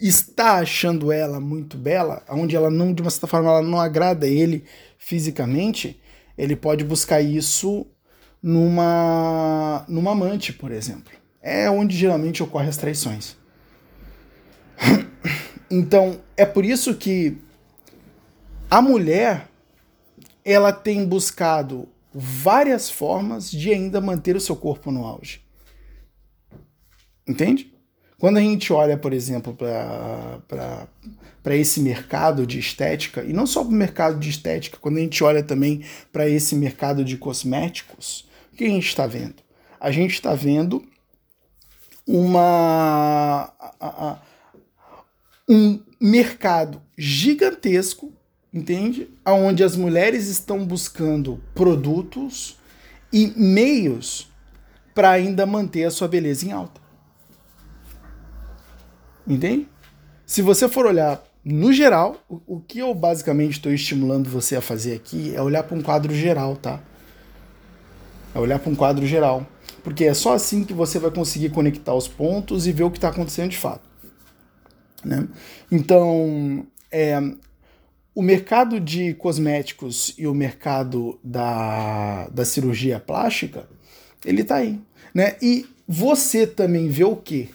está 0.00 0.54
achando 0.54 1.10
ela 1.10 1.40
muito 1.40 1.76
bela, 1.76 2.22
onde 2.28 2.54
ela 2.54 2.70
não, 2.70 2.92
de 2.92 3.02
uma 3.02 3.10
certa 3.10 3.26
forma, 3.26 3.48
ela 3.48 3.62
não 3.62 3.80
agrada 3.80 4.26
ele 4.26 4.64
fisicamente, 4.96 5.97
ele 6.38 6.54
pode 6.54 6.84
buscar 6.84 7.20
isso 7.20 7.84
numa, 8.40 9.84
numa 9.88 10.12
amante, 10.12 10.52
por 10.52 10.70
exemplo. 10.70 11.12
É 11.42 11.68
onde 11.68 11.96
geralmente 11.96 12.42
ocorrem 12.42 12.68
as 12.68 12.76
traições. 12.76 13.36
Então, 15.70 16.22
é 16.34 16.46
por 16.46 16.64
isso 16.64 16.94
que 16.94 17.36
a 18.70 18.80
mulher 18.80 19.50
ela 20.42 20.72
tem 20.72 21.04
buscado 21.04 21.86
várias 22.10 22.88
formas 22.88 23.50
de 23.50 23.70
ainda 23.70 24.00
manter 24.00 24.34
o 24.34 24.40
seu 24.40 24.56
corpo 24.56 24.90
no 24.90 25.04
auge. 25.04 25.42
Entende? 27.26 27.70
Quando 28.18 28.38
a 28.38 28.40
gente 28.40 28.72
olha, 28.72 28.96
por 28.96 29.12
exemplo, 29.12 29.56
para 31.42 31.56
esse 31.56 31.80
mercado 31.80 32.46
de 32.46 32.58
estética, 32.58 33.22
e 33.22 33.32
não 33.32 33.46
só 33.46 33.62
para 33.62 33.72
o 33.72 33.76
mercado 33.76 34.18
de 34.18 34.28
estética, 34.28 34.78
quando 34.80 34.96
a 34.96 35.00
gente 35.00 35.22
olha 35.22 35.42
também 35.42 35.84
para 36.12 36.28
esse 36.28 36.56
mercado 36.56 37.04
de 37.04 37.16
cosméticos, 37.16 38.28
o 38.52 38.56
que 38.56 38.64
a 38.64 38.68
gente 38.68 38.88
está 38.88 39.06
vendo? 39.06 39.36
A 39.78 39.90
gente 39.90 40.14
está 40.14 40.34
vendo 40.34 40.84
uma, 42.06 43.52
um 45.48 45.80
mercado 46.00 46.82
gigantesco 46.96 48.12
entende? 48.52 49.08
Onde 49.24 49.62
as 49.62 49.76
mulheres 49.76 50.26
estão 50.26 50.64
buscando 50.64 51.40
produtos 51.54 52.56
e 53.12 53.32
meios 53.36 54.30
para 54.94 55.10
ainda 55.10 55.46
manter 55.46 55.84
a 55.84 55.90
sua 55.90 56.08
beleza 56.08 56.46
em 56.46 56.52
alta. 56.52 56.80
Entende? 59.28 59.68
Se 60.24 60.42
você 60.42 60.68
for 60.68 60.86
olhar 60.86 61.22
no 61.44 61.72
geral, 61.72 62.16
o, 62.28 62.40
o 62.46 62.60
que 62.60 62.78
eu 62.78 62.94
basicamente 62.94 63.52
estou 63.52 63.72
estimulando 63.72 64.28
você 64.28 64.56
a 64.56 64.60
fazer 64.60 64.94
aqui 64.94 65.34
é 65.34 65.42
olhar 65.42 65.62
para 65.62 65.76
um 65.76 65.82
quadro 65.82 66.14
geral, 66.14 66.56
tá? 66.56 66.80
É 68.34 68.38
olhar 68.38 68.58
para 68.58 68.70
um 68.70 68.74
quadro 68.74 69.06
geral. 69.06 69.46
Porque 69.82 70.04
é 70.04 70.14
só 70.14 70.34
assim 70.34 70.64
que 70.64 70.72
você 70.72 70.98
vai 70.98 71.10
conseguir 71.10 71.50
conectar 71.50 71.94
os 71.94 72.08
pontos 72.08 72.66
e 72.66 72.72
ver 72.72 72.84
o 72.84 72.90
que 72.90 72.98
está 72.98 73.08
acontecendo 73.08 73.50
de 73.50 73.56
fato. 73.56 73.88
Né? 75.04 75.28
Então, 75.70 76.66
é, 76.90 77.18
o 78.14 78.22
mercado 78.22 78.80
de 78.80 79.14
cosméticos 79.14 80.14
e 80.18 80.26
o 80.26 80.34
mercado 80.34 81.18
da, 81.22 82.28
da 82.28 82.44
cirurgia 82.44 82.98
plástica, 82.98 83.68
ele 84.24 84.42
tá 84.42 84.56
aí, 84.56 84.80
né? 85.14 85.36
E 85.40 85.66
você 85.86 86.46
também 86.46 86.88
vê 86.88 87.04
o 87.04 87.14
quê? 87.14 87.48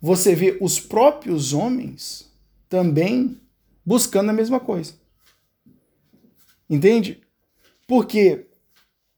Você 0.00 0.34
vê 0.34 0.56
os 0.60 0.78
próprios 0.78 1.52
homens 1.52 2.30
também 2.68 3.40
buscando 3.84 4.30
a 4.30 4.32
mesma 4.32 4.60
coisa. 4.60 4.94
Entende? 6.68 7.20
Porque 7.86 8.46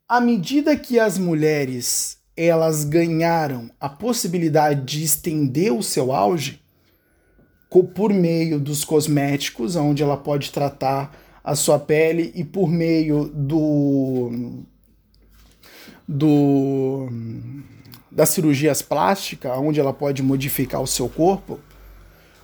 à 0.09 0.21
medida 0.21 0.77
que 0.77 0.99
as 0.99 1.19
mulheres 1.19 2.19
elas 2.37 2.85
ganharam 2.85 3.69
a 3.81 3.89
possibilidade 3.89 4.85
de 4.85 5.03
estender 5.03 5.73
o 5.73 5.83
seu 5.83 6.13
auge, 6.13 6.63
por 7.95 8.13
meio 8.13 8.59
dos 8.59 8.85
cosméticos, 8.85 9.77
onde 9.77 10.03
ela 10.03 10.17
pode 10.17 10.51
tratar 10.51 11.17
a 11.43 11.55
sua 11.55 11.79
pele, 11.79 12.33
e 12.35 12.45
por 12.45 12.69
meio 12.69 13.27
do. 13.27 14.63
do 16.07 17.09
das 18.11 18.31
cirurgias 18.31 18.83
plásticas, 18.83 19.53
onde 19.59 19.79
ela 19.79 19.93
pode 19.93 20.23
modificar 20.23 20.81
o 20.81 20.87
seu 20.87 21.09
corpo, 21.09 21.61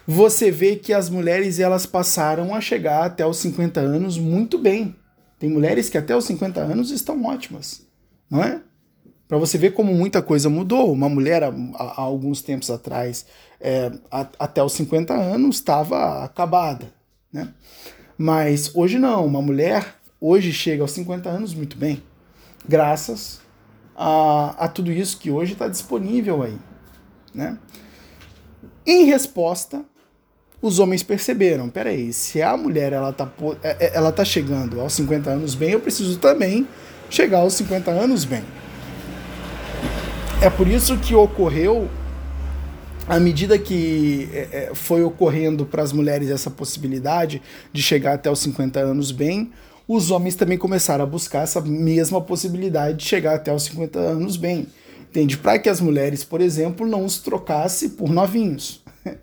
você 0.06 0.50
vê 0.50 0.76
que 0.76 0.92
as 0.92 1.08
mulheres 1.08 1.58
elas 1.58 1.86
passaram 1.86 2.54
a 2.54 2.60
chegar 2.60 3.04
até 3.04 3.26
os 3.26 3.38
50 3.38 3.80
anos 3.80 4.18
muito 4.18 4.58
bem. 4.58 4.94
Tem 5.38 5.48
mulheres 5.48 5.88
que 5.88 5.98
até 5.98 6.14
os 6.14 6.24
50 6.24 6.60
anos 6.60 6.90
estão 6.90 7.22
ótimas, 7.24 7.82
não 8.30 8.42
é? 8.42 8.60
Para 9.26 9.38
você 9.38 9.56
ver 9.56 9.72
como 9.72 9.94
muita 9.94 10.20
coisa 10.20 10.50
mudou. 10.50 10.92
Uma 10.92 11.08
mulher, 11.08 11.42
há, 11.42 11.48
há 11.48 12.00
alguns 12.02 12.42
tempos 12.42 12.70
atrás, 12.70 13.24
é, 13.58 13.90
a, 14.10 14.28
até 14.38 14.62
os 14.62 14.74
50 14.74 15.14
anos, 15.14 15.56
estava 15.56 16.22
acabada. 16.22 16.92
Né? 17.32 17.48
Mas 18.18 18.70
hoje 18.74 18.98
não. 18.98 19.24
Uma 19.24 19.40
mulher 19.40 19.94
hoje 20.20 20.52
chega 20.52 20.82
aos 20.82 20.92
50 20.92 21.28
anos 21.28 21.54
muito 21.54 21.76
bem, 21.76 22.02
graças 22.68 23.43
a, 23.96 24.54
a 24.58 24.68
tudo 24.68 24.90
isso 24.90 25.18
que 25.18 25.30
hoje 25.30 25.52
está 25.52 25.68
disponível 25.68 26.42
aí. 26.42 26.58
Né? 27.34 27.58
Em 28.86 29.04
resposta, 29.04 29.84
os 30.60 30.78
homens 30.78 31.02
perceberam, 31.02 31.68
peraí, 31.68 32.12
se 32.12 32.40
a 32.40 32.56
mulher 32.56 32.92
ela 32.92 33.12
tá, 33.12 33.30
é, 33.62 33.86
é, 33.86 33.96
ela 33.96 34.10
tá 34.10 34.24
chegando 34.24 34.80
aos 34.80 34.94
50 34.94 35.30
anos 35.30 35.54
bem, 35.54 35.72
eu 35.72 35.80
preciso 35.80 36.18
também 36.18 36.66
chegar 37.10 37.40
aos 37.40 37.54
50 37.54 37.90
anos 37.90 38.24
bem. 38.24 38.42
É 40.40 40.50
por 40.50 40.66
isso 40.66 40.96
que 40.98 41.14
ocorreu, 41.14 41.88
à 43.06 43.20
medida 43.20 43.58
que 43.58 44.28
é, 44.32 44.70
foi 44.74 45.02
ocorrendo 45.02 45.66
para 45.66 45.82
as 45.82 45.92
mulheres 45.92 46.30
essa 46.30 46.50
possibilidade 46.50 47.42
de 47.72 47.82
chegar 47.82 48.14
até 48.14 48.30
os 48.30 48.38
50 48.40 48.80
anos 48.80 49.12
bem, 49.12 49.52
os 49.86 50.10
homens 50.10 50.34
também 50.34 50.58
começaram 50.58 51.04
a 51.04 51.06
buscar 51.06 51.42
essa 51.42 51.60
mesma 51.60 52.20
possibilidade 52.20 52.98
de 52.98 53.04
chegar 53.04 53.34
até 53.34 53.52
os 53.54 53.64
50 53.64 53.98
anos 53.98 54.36
bem. 54.36 54.66
Entende? 55.10 55.36
Para 55.36 55.58
que 55.58 55.68
as 55.68 55.80
mulheres, 55.80 56.24
por 56.24 56.40
exemplo, 56.40 56.86
não 56.86 57.04
os 57.04 57.18
trocassem 57.18 57.90
por 57.90 58.10
novinhos. 58.10 58.82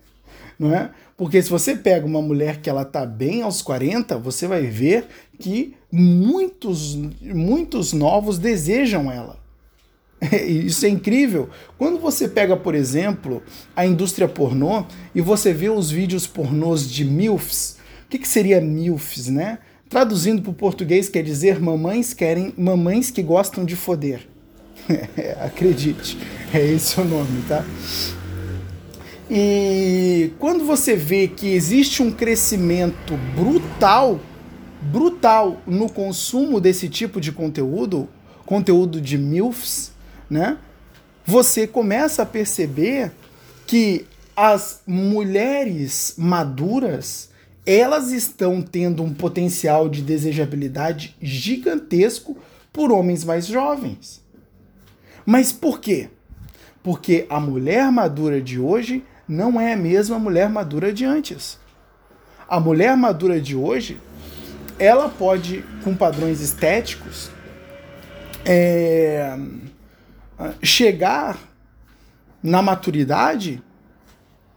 não 0.58 0.74
é? 0.74 0.90
Porque 1.16 1.42
se 1.42 1.50
você 1.50 1.76
pega 1.76 2.06
uma 2.06 2.22
mulher 2.22 2.60
que 2.60 2.70
ela 2.70 2.84
tá 2.84 3.04
bem 3.04 3.42
aos 3.42 3.60
40, 3.60 4.16
você 4.18 4.46
vai 4.46 4.62
ver 4.62 5.06
que 5.38 5.74
muitos, 5.90 6.96
muitos 7.20 7.92
novos 7.92 8.38
desejam 8.38 9.10
ela. 9.10 9.38
Isso 10.46 10.86
é 10.86 10.88
incrível. 10.88 11.50
Quando 11.76 11.98
você 11.98 12.28
pega, 12.28 12.56
por 12.56 12.74
exemplo, 12.74 13.42
a 13.74 13.84
indústria 13.84 14.28
pornô 14.28 14.84
e 15.14 15.20
você 15.20 15.52
vê 15.52 15.68
os 15.68 15.90
vídeos 15.90 16.26
pornôs 16.26 16.88
de 16.88 17.04
MILFs, 17.04 17.76
o 18.06 18.08
que, 18.08 18.18
que 18.18 18.28
seria 18.28 18.60
MILFs, 18.60 19.28
né? 19.28 19.58
Traduzindo 19.92 20.40
para 20.40 20.50
o 20.50 20.54
português 20.54 21.10
quer 21.10 21.22
dizer 21.22 21.60
mamães 21.60 22.14
querem 22.14 22.54
mamães 22.56 23.10
que 23.10 23.22
gostam 23.22 23.62
de 23.62 23.76
foder. 23.76 24.26
acredite, 25.44 26.16
é 26.50 26.64
esse 26.64 26.98
o 26.98 27.04
nome, 27.04 27.42
tá? 27.46 27.62
E 29.30 30.32
quando 30.38 30.64
você 30.64 30.96
vê 30.96 31.28
que 31.28 31.46
existe 31.48 32.02
um 32.02 32.10
crescimento 32.10 33.18
brutal, 33.36 34.18
brutal 34.80 35.60
no 35.66 35.90
consumo 35.90 36.58
desse 36.58 36.88
tipo 36.88 37.20
de 37.20 37.30
conteúdo, 37.30 38.08
conteúdo 38.46 38.98
de 38.98 39.18
MILFs, 39.18 39.92
né? 40.30 40.56
Você 41.26 41.66
começa 41.66 42.22
a 42.22 42.26
perceber 42.26 43.12
que 43.66 44.06
as 44.34 44.80
mulheres 44.86 46.14
maduras, 46.16 47.28
elas 47.64 48.10
estão 48.10 48.60
tendo 48.60 49.02
um 49.02 49.14
potencial 49.14 49.88
de 49.88 50.02
desejabilidade 50.02 51.16
gigantesco 51.20 52.36
por 52.72 52.90
homens 52.90 53.24
mais 53.24 53.46
jovens. 53.46 54.22
Mas 55.24 55.52
por 55.52 55.80
quê? 55.80 56.08
Porque 56.82 57.26
a 57.30 57.38
mulher 57.38 57.90
madura 57.92 58.40
de 58.40 58.58
hoje 58.58 59.04
não 59.28 59.60
é 59.60 59.74
a 59.74 59.76
mesma 59.76 60.18
mulher 60.18 60.48
madura 60.48 60.92
de 60.92 61.04
antes. 61.04 61.58
A 62.48 62.58
mulher 62.58 62.96
madura 62.96 63.40
de 63.40 63.54
hoje, 63.54 64.00
ela 64.78 65.08
pode, 65.08 65.64
com 65.84 65.94
padrões 65.94 66.40
estéticos, 66.40 67.30
é, 68.44 69.38
chegar 70.62 71.38
na 72.42 72.60
maturidade 72.60 73.62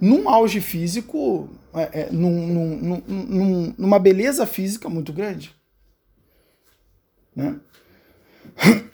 num 0.02 0.28
auge 0.28 0.60
físico, 0.60 1.50
é, 1.76 2.02
é, 2.02 2.10
num, 2.12 2.48
num, 2.48 3.04
num, 3.08 3.74
numa 3.78 4.00
beleza 4.00 4.46
física 4.46 4.90
muito 4.90 5.14
grande. 5.14 5.56
Né? 7.36 7.56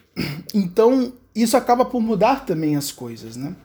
Então, 0.54 1.14
isso 1.34 1.56
acaba 1.56 1.86
por 1.86 2.02
mudar 2.02 2.46
também 2.46 2.76
as 2.76 2.92
coisas, 2.92 3.38
né? 3.38 3.56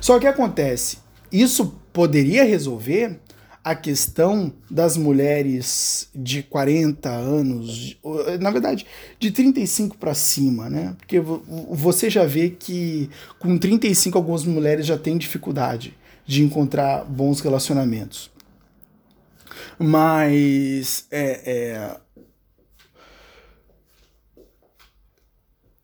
Só 0.00 0.18
que 0.18 0.26
acontece, 0.26 0.98
isso 1.30 1.80
poderia 1.92 2.42
resolver 2.42 3.20
a 3.62 3.74
questão 3.74 4.52
das 4.70 4.96
mulheres 4.96 6.08
de 6.14 6.42
40 6.42 7.08
anos, 7.08 7.96
na 8.40 8.50
verdade, 8.50 8.84
de 9.20 9.30
35 9.30 9.96
para 9.96 10.12
cima, 10.12 10.68
né? 10.68 10.94
Porque 10.98 11.18
você 11.70 12.10
já 12.10 12.26
vê 12.26 12.50
que 12.50 13.08
com 13.38 13.56
35 13.56 14.18
algumas 14.18 14.44
mulheres 14.44 14.84
já 14.84 14.98
têm 14.98 15.16
dificuldade 15.16 15.96
de 16.26 16.42
encontrar 16.42 17.04
bons 17.04 17.40
relacionamentos. 17.40 18.30
Mas 19.78 21.06
é, 21.10 21.40
é, 21.44 21.96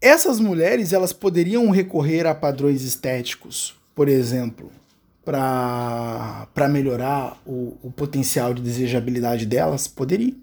essas 0.01 0.41
mulheres 0.41 0.93
elas 0.93 1.13
poderiam 1.13 1.69
recorrer 1.71 2.27
a 2.27 2.35
padrões 2.35 2.83
estéticos, 2.83 3.77
por 3.95 4.09
exemplo, 4.09 4.71
para 5.25 6.69
melhorar 6.71 7.41
o, 7.45 7.77
o 7.83 7.91
potencial 7.91 8.55
de 8.55 8.63
desejabilidade 8.63 9.45
delas? 9.45 9.87
Poderiam. 9.87 10.37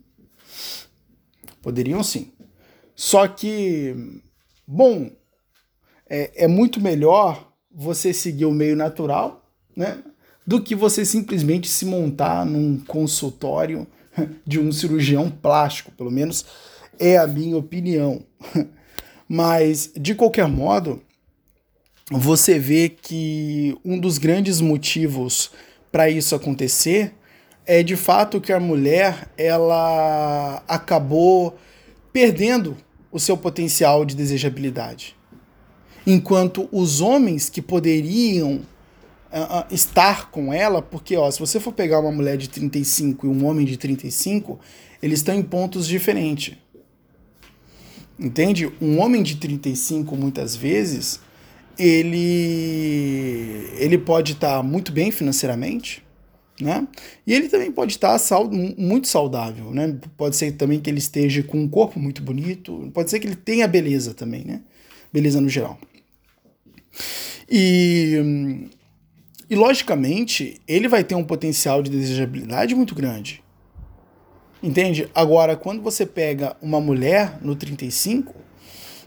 Poderiam 1.61 2.03
sim. 2.03 2.31
Só 2.95 3.27
que, 3.27 4.21
bom, 4.65 5.11
é, 6.09 6.45
é 6.45 6.47
muito 6.47 6.79
melhor 6.79 7.51
você 7.71 8.13
seguir 8.13 8.45
o 8.45 8.51
meio 8.51 8.75
natural 8.75 9.46
né? 9.77 9.99
Do 10.45 10.59
que 10.59 10.73
você 10.73 11.05
simplesmente 11.05 11.69
se 11.69 11.85
montar 11.85 12.43
num 12.45 12.79
consultório 12.79 13.85
de 14.45 14.59
um 14.59 14.71
cirurgião 14.71 15.29
plástico, 15.29 15.91
pelo 15.91 16.09
menos 16.09 16.45
é 16.97 17.17
a 17.17 17.27
minha 17.27 17.55
opinião. 17.55 18.23
Mas, 19.29 19.91
de 19.95 20.15
qualquer 20.15 20.47
modo, 20.47 21.01
você 22.09 22.57
vê 22.57 22.89
que 22.89 23.77
um 23.85 23.99
dos 23.99 24.17
grandes 24.17 24.61
motivos 24.61 25.51
para 25.91 26.09
isso 26.09 26.33
acontecer 26.33 27.13
é 27.65 27.83
de 27.83 27.97
fato 27.97 28.39
que 28.39 28.53
a 28.53 28.59
mulher 28.59 29.29
ela 29.37 30.63
acabou 30.67 31.57
perdendo 32.13 32.77
o 33.11 33.19
seu 33.19 33.35
potencial 33.35 34.05
de 34.05 34.15
desejabilidade. 34.15 35.15
Enquanto 36.05 36.69
os 36.71 37.01
homens 37.01 37.49
que 37.49 37.61
poderiam 37.61 38.61
uh, 39.31 39.73
estar 39.73 40.31
com 40.31 40.53
ela, 40.53 40.81
porque 40.81 41.15
ó, 41.15 41.29
se 41.29 41.39
você 41.39 41.59
for 41.59 41.73
pegar 41.73 41.99
uma 41.99 42.11
mulher 42.11 42.37
de 42.37 42.49
35 42.49 43.25
e 43.25 43.29
um 43.29 43.45
homem 43.45 43.65
de 43.65 43.77
35, 43.77 44.59
eles 45.01 45.19
estão 45.19 45.35
em 45.35 45.43
pontos 45.43 45.87
diferentes. 45.87 46.55
Entende? 48.19 48.71
Um 48.81 48.99
homem 48.99 49.21
de 49.21 49.35
35, 49.35 50.15
muitas 50.15 50.55
vezes, 50.55 51.19
ele, 51.77 53.69
ele 53.77 53.97
pode 53.97 54.33
estar 54.33 54.57
tá 54.57 54.63
muito 54.63 54.91
bem 54.91 55.11
financeiramente, 55.11 56.03
né? 56.59 56.87
E 57.25 57.33
ele 57.33 57.47
também 57.47 57.71
pode 57.71 57.93
estar 57.93 58.17
tá 58.17 58.43
muito 58.77 59.07
saudável, 59.07 59.71
né? 59.71 59.99
Pode 60.17 60.35
ser 60.35 60.53
também 60.53 60.79
que 60.79 60.89
ele 60.89 60.97
esteja 60.97 61.43
com 61.43 61.59
um 61.59 61.69
corpo 61.69 61.99
muito 61.99 62.23
bonito, 62.23 62.89
pode 62.93 63.11
ser 63.11 63.19
que 63.19 63.27
ele 63.27 63.35
tenha 63.35 63.67
beleza 63.67 64.15
também, 64.15 64.43
né? 64.43 64.61
Beleza 65.13 65.39
no 65.39 65.47
geral. 65.47 65.77
E 67.49 68.67
e, 69.49 69.55
logicamente, 69.55 70.61
ele 70.67 70.87
vai 70.87 71.03
ter 71.03 71.15
um 71.15 71.23
potencial 71.23 71.81
de 71.81 71.89
desejabilidade 71.89 72.75
muito 72.75 72.93
grande. 72.93 73.43
Entende? 74.61 75.09
Agora, 75.13 75.55
quando 75.55 75.81
você 75.81 76.05
pega 76.05 76.57
uma 76.61 76.81
mulher 76.81 77.37
no 77.41 77.55
35, 77.55 78.33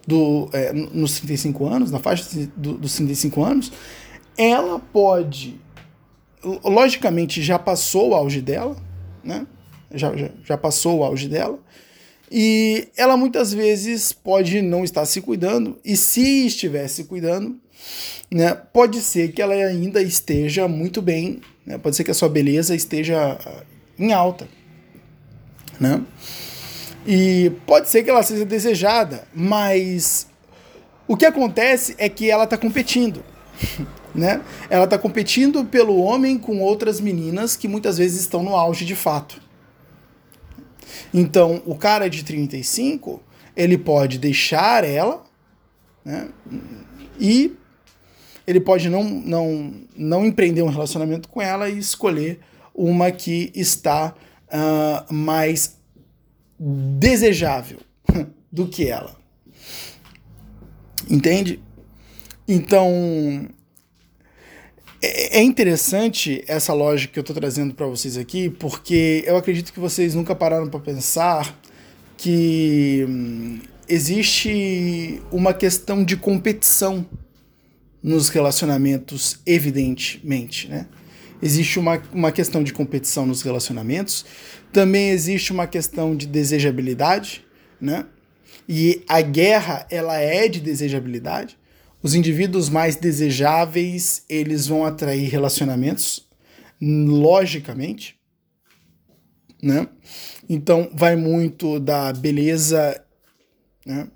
do, 0.07 0.49
é, 0.53 0.73
nos 0.73 1.19
35 1.19 1.67
anos, 1.67 1.91
na 1.91 1.99
faixa 1.99 2.25
do, 2.57 2.75
dos 2.75 2.95
35 2.95 3.45
anos, 3.45 3.73
ela 4.37 4.79
pode. 4.79 5.61
Logicamente, 6.65 7.43
já 7.43 7.59
passou 7.59 8.11
o 8.11 8.15
auge 8.15 8.41
dela, 8.41 8.77
né? 9.23 9.47
Já, 9.93 10.17
já, 10.17 10.31
já 10.45 10.57
passou 10.57 11.01
o 11.01 11.05
auge 11.05 11.29
dela. 11.29 11.59
E 12.31 12.89
ela 12.97 13.17
muitas 13.17 13.53
vezes 13.53 14.13
pode 14.13 14.63
não 14.63 14.85
estar 14.85 15.05
se 15.05 15.21
cuidando, 15.21 15.79
e 15.85 15.97
se 15.97 16.47
estiver 16.47 16.87
se 16.87 17.05
cuidando, 17.05 17.61
né, 18.31 18.55
pode 18.55 19.01
ser 19.01 19.33
que 19.33 19.43
ela 19.43 19.55
ainda 19.55 20.03
esteja 20.03 20.69
muito 20.69 21.03
bem, 21.03 21.41
né, 21.67 21.79
pode 21.79 21.97
ser 21.97 22.05
que 22.05 22.11
a 22.11 22.15
sua 22.15 22.29
beleza 22.29 22.75
esteja 22.75 23.39
ah, 23.45 23.63
em 23.99 24.13
alta. 24.13 24.49
Né? 25.79 26.03
E 27.07 27.53
pode 27.67 27.89
ser 27.89 28.03
que 28.03 28.11
ela 28.11 28.23
seja 28.23 28.45
desejada, 28.45 29.27
mas 29.35 30.27
o 31.09 31.17
que 31.17 31.27
acontece 31.27 31.95
é 31.99 32.09
que 32.09 32.31
ela 32.31 32.45
está 32.45 32.57
competindo. 32.57 33.23
Né? 34.13 34.43
Ela 34.69 34.87
está 34.87 34.99
competindo 34.99 35.65
pelo 35.65 35.97
homem 36.03 36.37
com 36.37 36.59
outras 36.59 37.01
meninas 37.01 37.55
que 37.55 37.69
muitas 37.69 37.97
vezes 37.97 38.23
estão 38.23 38.43
no 38.43 38.57
auge 38.57 38.85
de 38.85 38.97
fato. 38.97 39.41
Então, 41.15 41.63
o 41.65 41.77
cara 41.77 42.11
de 42.11 42.25
35, 42.25 43.23
ele 43.57 43.79
pode 43.79 44.19
deixar 44.19 44.83
ela 44.83 45.23
né, 46.05 46.29
e 47.21 47.57
ele 48.51 48.61
pode 48.61 48.91
não, 48.91 49.05
não, 49.05 49.73
não 49.97 50.27
empreender 50.27 50.63
um 50.63 50.69
relacionamento 50.69 51.29
com 51.29 51.41
ela 51.41 51.69
e 51.69 51.79
escolher 51.79 52.41
uma 52.75 53.13
que 53.13 53.53
está 53.55 54.13
uh, 54.49 55.15
mais 55.15 55.77
desejável 56.59 57.79
do 58.51 58.67
que 58.67 58.89
ela. 58.89 59.15
Entende? 61.09 61.63
Então, 62.47 63.49
é, 65.01 65.39
é 65.39 65.43
interessante 65.43 66.43
essa 66.49 66.73
lógica 66.73 67.13
que 67.13 67.19
eu 67.21 67.23
estou 67.23 67.37
trazendo 67.37 67.73
para 67.73 67.87
vocês 67.87 68.17
aqui, 68.17 68.51
porque 68.51 69.23
eu 69.27 69.37
acredito 69.37 69.73
que 69.73 69.79
vocês 69.79 70.17
nunca 70.17 70.35
pararam 70.35 70.69
para 70.69 70.81
pensar 70.81 71.57
que 72.17 73.07
hum, 73.09 73.61
existe 73.89 75.23
uma 75.31 75.55
questão 75.55 76.03
de 76.03 76.17
competição 76.17 77.07
nos 78.03 78.29
relacionamentos, 78.29 79.39
evidentemente, 79.47 80.69
né? 80.69 80.87
Existe 81.43 81.79
uma, 81.79 82.03
uma 82.13 82.31
questão 82.31 82.63
de 82.63 82.73
competição 82.73 83.27
nos 83.27 83.43
relacionamentos, 83.43 84.27
também 84.73 85.11
existe 85.11 85.53
uma 85.53 85.67
questão 85.67 86.15
de 86.15 86.27
desejabilidade, 86.27 87.45
né? 87.81 88.07
E 88.69 89.03
a 89.09 89.21
guerra, 89.21 89.87
ela 89.91 90.19
é 90.19 90.49
de 90.49 90.61
desejabilidade. 90.61 91.59
Os 92.03 92.15
indivíduos 92.15 92.69
mais 92.69 92.97
desejáveis, 92.97 94.23
eles 94.29 94.67
vão 94.67 94.85
atrair 94.85 95.29
relacionamentos, 95.29 96.27
logicamente, 96.81 98.19
né? 99.63 99.89
Então, 100.49 100.91
vai 100.95 101.17
muito 101.17 101.79
da 101.81 102.13
beleza, 102.13 103.03
né? 103.85 104.09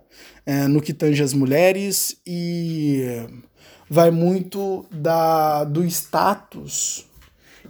É, 0.47 0.69
no 0.69 0.81
que 0.81 0.93
tange 0.93 1.23
as 1.23 1.33
mulheres 1.33 2.21
e 2.27 3.27
vai 3.95 4.11
muito 4.11 4.85
da, 4.91 5.63
do 5.63 5.85
status 5.85 7.07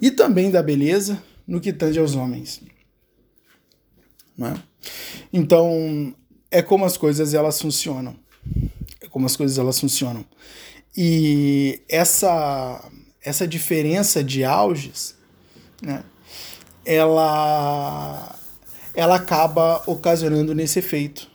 e 0.01 0.11
também 0.11 0.51
da 0.51 0.63
beleza 0.63 1.23
no 1.47 1.61
que 1.61 1.71
tange 1.71 1.99
aos 1.99 2.15
homens. 2.15 2.63
É? 4.41 4.55
Então, 5.31 6.15
é 6.51 6.63
como 6.63 6.87
as 6.87 6.97
coisas 6.97 7.35
elas 7.35 7.61
funcionam. 7.61 8.17
É 9.03 9.07
como 9.07 9.27
as 9.27 9.37
coisas 9.37 9.59
elas 9.59 9.79
funcionam. 9.79 10.25
E 10.97 11.83
essa 11.91 12.91
essa 13.23 13.47
diferença 13.47 14.25
de 14.25 14.45
auges, 14.45 15.17
né, 15.83 16.05
ela, 16.85 18.39
ela 18.95 19.17
acaba 19.17 19.83
ocasionando 19.87 20.55
nesse 20.55 20.79
efeito 20.79 21.31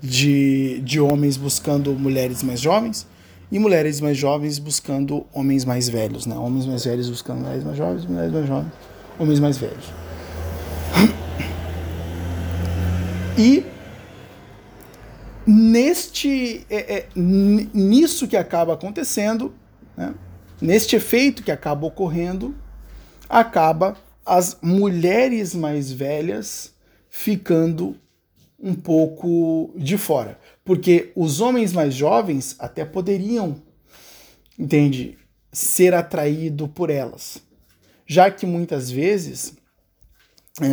de, 0.00 0.80
de 0.82 1.00
homens 1.00 1.36
buscando 1.36 1.92
mulheres 1.94 2.44
mais 2.44 2.60
jovens 2.60 3.09
e 3.50 3.58
mulheres 3.58 4.00
mais 4.00 4.16
jovens 4.16 4.58
buscando 4.58 5.26
homens 5.32 5.64
mais 5.64 5.88
velhos, 5.88 6.26
né? 6.26 6.36
Homens 6.36 6.66
mais 6.66 6.84
velhos 6.84 7.08
buscando 7.08 7.40
mulheres 7.40 7.64
mais 7.64 7.76
jovens, 7.76 8.06
mulheres 8.06 8.32
mais 8.32 8.46
jovens, 8.46 8.72
homens 9.18 9.40
mais 9.40 9.58
velhos. 9.58 9.92
E 13.38 13.64
neste 15.46 16.66
é, 16.68 16.94
é, 16.94 17.08
nisso 17.16 18.28
que 18.28 18.36
acaba 18.36 18.74
acontecendo, 18.74 19.54
né? 19.96 20.14
neste 20.60 20.94
efeito 20.94 21.42
que 21.42 21.50
acaba 21.50 21.86
ocorrendo, 21.86 22.54
acaba 23.28 23.96
as 24.26 24.58
mulheres 24.60 25.54
mais 25.54 25.90
velhas 25.90 26.74
ficando 27.08 27.96
um 28.62 28.74
pouco 28.74 29.72
de 29.76 29.96
fora. 29.96 30.38
Porque 30.70 31.10
os 31.16 31.40
homens 31.40 31.72
mais 31.72 31.92
jovens 31.92 32.54
até 32.56 32.84
poderiam, 32.84 33.56
entende, 34.56 35.18
ser 35.52 35.94
atraído 35.94 36.68
por 36.68 36.90
elas. 36.90 37.42
Já 38.06 38.30
que 38.30 38.46
muitas 38.46 38.88
vezes 38.88 39.56
é, 40.60 40.68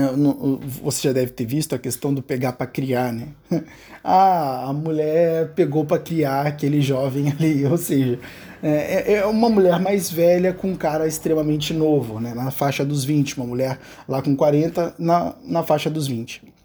você 0.83 1.07
já 1.07 1.13
deve 1.13 1.31
ter 1.31 1.45
visto 1.47 1.73
a 1.73 1.79
questão 1.79 2.13
do 2.13 2.21
pegar 2.21 2.53
para 2.53 2.67
criar, 2.67 3.11
né? 3.11 3.29
ah, 4.03 4.69
a 4.69 4.71
mulher 4.71 5.55
pegou 5.55 5.83
para 5.83 5.97
criar 5.97 6.45
aquele 6.45 6.79
jovem 6.79 7.29
ali, 7.33 7.65
ou 7.65 7.75
seja, 7.75 8.19
é, 8.61 8.69
é, 8.69 9.13
é, 9.13 9.25
uma 9.25 9.49
mulher 9.49 9.79
mais 9.79 10.11
velha 10.11 10.53
com 10.53 10.73
um 10.73 10.75
cara 10.75 11.07
extremamente 11.07 11.73
novo, 11.73 12.19
né? 12.19 12.35
Na 12.35 12.51
faixa 12.51 12.85
dos 12.85 13.03
20, 13.03 13.37
uma 13.37 13.47
mulher 13.47 13.79
lá 14.07 14.21
com 14.21 14.35
40 14.35 14.93
na, 14.99 15.33
na 15.43 15.63
faixa 15.63 15.89
dos 15.89 16.05
20. 16.07 16.55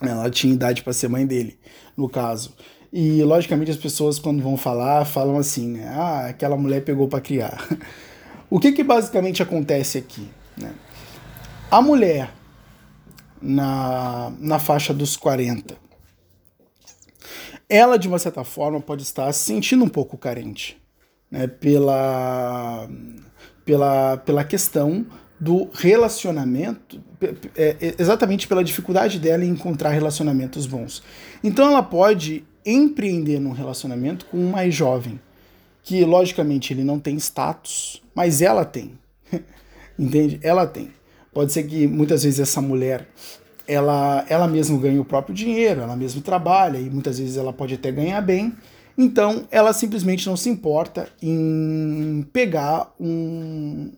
Ela 0.00 0.30
tinha 0.30 0.52
idade 0.52 0.82
para 0.82 0.92
ser 0.92 1.08
mãe 1.08 1.26
dele, 1.26 1.58
no 1.96 2.08
caso. 2.08 2.54
E 2.92 3.22
logicamente 3.22 3.70
as 3.70 3.76
pessoas 3.76 4.18
quando 4.18 4.42
vão 4.42 4.56
falar, 4.56 5.04
falam 5.04 5.36
assim, 5.36 5.68
né? 5.68 5.88
Ah, 5.88 6.26
aquela 6.28 6.56
mulher 6.56 6.84
pegou 6.84 7.08
para 7.08 7.20
criar. 7.20 7.66
o 8.48 8.60
que 8.60 8.72
que 8.72 8.84
basicamente 8.84 9.42
acontece 9.42 9.98
aqui, 9.98 10.28
né? 10.56 10.72
A 11.70 11.82
mulher 11.82 12.32
na, 13.42 14.32
na 14.38 14.58
faixa 14.58 14.94
dos 14.94 15.16
40, 15.16 15.76
ela 17.68 17.98
de 17.98 18.06
uma 18.06 18.18
certa 18.18 18.44
forma 18.44 18.80
pode 18.80 19.02
estar 19.02 19.32
se 19.32 19.44
sentindo 19.44 19.84
um 19.84 19.88
pouco 19.88 20.16
carente, 20.16 20.80
né? 21.30 21.46
Pela 21.46 22.88
pela 23.64 24.18
pela 24.18 24.44
questão 24.44 25.06
do 25.44 25.68
relacionamento, 25.74 26.98
é, 27.54 27.76
é, 27.78 27.94
exatamente 27.98 28.48
pela 28.48 28.64
dificuldade 28.64 29.18
dela 29.18 29.44
em 29.44 29.50
encontrar 29.50 29.90
relacionamentos 29.90 30.64
bons. 30.64 31.02
Então 31.42 31.68
ela 31.68 31.82
pode 31.82 32.42
empreender 32.64 33.38
num 33.38 33.52
relacionamento 33.52 34.24
com 34.24 34.38
um 34.38 34.50
mais 34.50 34.74
jovem, 34.74 35.20
que 35.82 36.02
logicamente 36.02 36.72
ele 36.72 36.82
não 36.82 36.98
tem 36.98 37.16
status, 37.18 38.02
mas 38.14 38.40
ela 38.40 38.64
tem. 38.64 38.92
Entende? 39.98 40.40
Ela 40.42 40.66
tem. 40.66 40.90
Pode 41.30 41.52
ser 41.52 41.64
que 41.64 41.86
muitas 41.86 42.22
vezes 42.22 42.40
essa 42.40 42.62
mulher 42.62 43.06
ela, 43.68 44.24
ela 44.30 44.48
mesma 44.48 44.78
ganha 44.78 45.00
o 45.00 45.04
próprio 45.04 45.34
dinheiro, 45.34 45.82
ela 45.82 45.94
mesma 45.94 46.22
trabalha 46.22 46.78
e 46.78 46.88
muitas 46.88 47.18
vezes 47.18 47.36
ela 47.36 47.52
pode 47.52 47.74
até 47.74 47.92
ganhar 47.92 48.22
bem. 48.22 48.54
Então 48.96 49.46
ela 49.50 49.74
simplesmente 49.74 50.26
não 50.26 50.38
se 50.38 50.48
importa 50.48 51.06
em 51.20 52.26
pegar 52.32 52.94
um, 52.98 53.90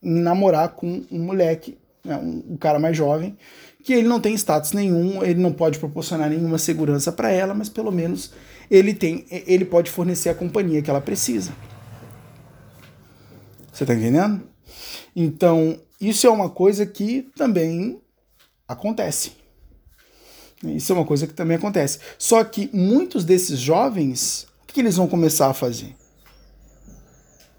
namorar 0.00 0.70
com 0.70 1.04
um 1.10 1.18
moleque, 1.18 1.76
né, 2.04 2.16
um, 2.16 2.52
um, 2.52 2.56
cara 2.56 2.78
mais 2.78 2.96
jovem, 2.96 3.36
que 3.82 3.92
ele 3.92 4.06
não 4.06 4.20
tem 4.20 4.34
status 4.34 4.72
nenhum, 4.72 5.22
ele 5.22 5.40
não 5.40 5.52
pode 5.52 5.78
proporcionar 5.78 6.30
nenhuma 6.30 6.58
segurança 6.58 7.10
para 7.10 7.30
ela, 7.30 7.54
mas 7.54 7.68
pelo 7.68 7.90
menos 7.90 8.32
ele 8.70 8.94
tem, 8.94 9.26
ele 9.30 9.64
pode 9.64 9.90
fornecer 9.90 10.28
a 10.28 10.34
companhia 10.34 10.82
que 10.82 10.90
ela 10.90 11.00
precisa. 11.00 11.52
Você 13.72 13.84
tá 13.84 13.94
entendendo? 13.94 14.42
Então, 15.14 15.78
isso 16.00 16.26
é 16.26 16.30
uma 16.30 16.50
coisa 16.50 16.86
que 16.86 17.28
também 17.36 18.00
acontece. 18.66 19.32
Isso 20.64 20.92
é 20.92 20.94
uma 20.94 21.04
coisa 21.04 21.26
que 21.26 21.34
também 21.34 21.56
acontece. 21.56 22.00
Só 22.18 22.42
que 22.42 22.68
muitos 22.72 23.24
desses 23.24 23.58
jovens, 23.58 24.46
o 24.62 24.66
que 24.66 24.80
eles 24.80 24.96
vão 24.96 25.06
começar 25.06 25.48
a 25.48 25.54
fazer? 25.54 25.94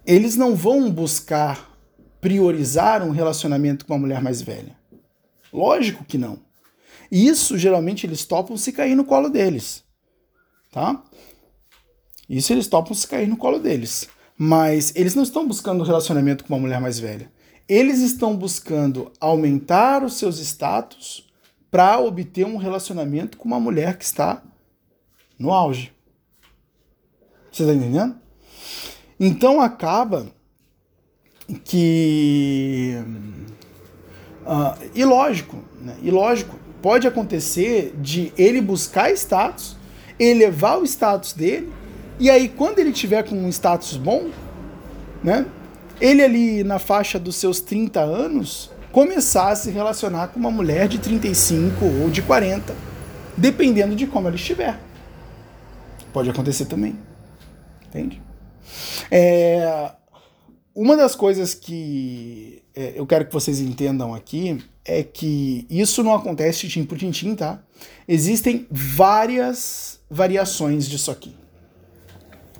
Eles 0.05 0.35
não 0.35 0.55
vão 0.55 0.91
buscar 0.91 1.68
priorizar 2.21 3.03
um 3.03 3.11
relacionamento 3.11 3.85
com 3.85 3.93
uma 3.93 3.99
mulher 3.99 4.21
mais 4.21 4.41
velha? 4.41 4.77
Lógico 5.51 6.03
que 6.03 6.17
não. 6.17 6.39
E 7.11 7.27
isso 7.27 7.57
geralmente 7.57 8.05
eles 8.05 8.25
topam 8.25 8.55
se 8.55 8.71
cair 8.71 8.95
no 8.95 9.03
colo 9.03 9.29
deles. 9.29 9.83
Tá? 10.71 11.03
Isso 12.29 12.53
eles 12.53 12.67
topam 12.67 12.93
se 12.93 13.07
cair 13.07 13.27
no 13.27 13.37
colo 13.37 13.59
deles. 13.59 14.07
Mas 14.37 14.93
eles 14.95 15.15
não 15.15 15.23
estão 15.23 15.47
buscando 15.47 15.81
um 15.81 15.85
relacionamento 15.85 16.43
com 16.43 16.53
uma 16.53 16.61
mulher 16.61 16.79
mais 16.79 16.99
velha. 16.99 17.31
Eles 17.67 17.99
estão 17.99 18.35
buscando 18.35 19.11
aumentar 19.19 20.03
os 20.03 20.13
seus 20.13 20.39
status 20.39 21.27
para 21.69 21.99
obter 21.99 22.45
um 22.45 22.57
relacionamento 22.57 23.37
com 23.37 23.47
uma 23.47 23.59
mulher 23.59 23.97
que 23.97 24.05
está 24.05 24.41
no 25.37 25.51
auge. 25.51 25.93
Você 27.51 27.63
está 27.63 27.73
entendendo? 27.73 28.15
Então 29.19 29.59
acaba 29.59 30.27
que. 31.55 32.97
Uh, 34.45 34.89
e 34.95 35.05
lógico, 35.05 35.57
né? 35.81 35.95
e 36.01 36.09
lógico, 36.09 36.57
pode 36.81 37.07
acontecer 37.07 37.93
de 38.01 38.33
ele 38.37 38.61
buscar 38.61 39.11
status, 39.11 39.77
elevar 40.19 40.79
o 40.79 40.85
status 40.85 41.33
dele, 41.33 41.71
e 42.19 42.29
aí 42.29 42.49
quando 42.49 42.79
ele 42.79 42.91
tiver 42.91 43.23
com 43.23 43.35
um 43.35 43.49
status 43.49 43.95
bom, 43.97 44.29
né? 45.23 45.45
Ele 46.01 46.23
ali 46.23 46.63
na 46.63 46.79
faixa 46.79 47.19
dos 47.19 47.35
seus 47.35 47.59
30 47.59 47.99
anos, 47.99 48.71
começar 48.91 49.49
a 49.49 49.55
se 49.55 49.69
relacionar 49.69 50.29
com 50.29 50.39
uma 50.39 50.49
mulher 50.49 50.87
de 50.87 50.97
35 50.97 51.85
ou 52.01 52.09
de 52.09 52.21
40, 52.21 52.73
dependendo 53.37 53.95
de 53.95 54.07
como 54.07 54.27
ela 54.27 54.35
estiver. 54.35 54.79
Pode 56.13 56.29
acontecer 56.29 56.65
também. 56.65 56.97
Entende? 57.87 58.21
É, 59.11 59.91
uma 60.81 60.95
das 60.95 61.13
coisas 61.13 61.53
que 61.53 62.63
é, 62.73 62.93
eu 62.95 63.05
quero 63.05 63.25
que 63.25 63.33
vocês 63.33 63.59
entendam 63.59 64.15
aqui 64.15 64.63
é 64.85 65.03
que 65.03 65.67
isso 65.69 66.01
não 66.01 66.13
acontece 66.13 66.59
tintim 66.59 66.85
por 66.85 66.97
tintim, 66.97 67.35
tá? 67.35 67.61
Existem 68.07 68.65
várias 68.71 69.99
variações 70.09 70.87
disso 70.87 71.11
aqui. 71.11 71.35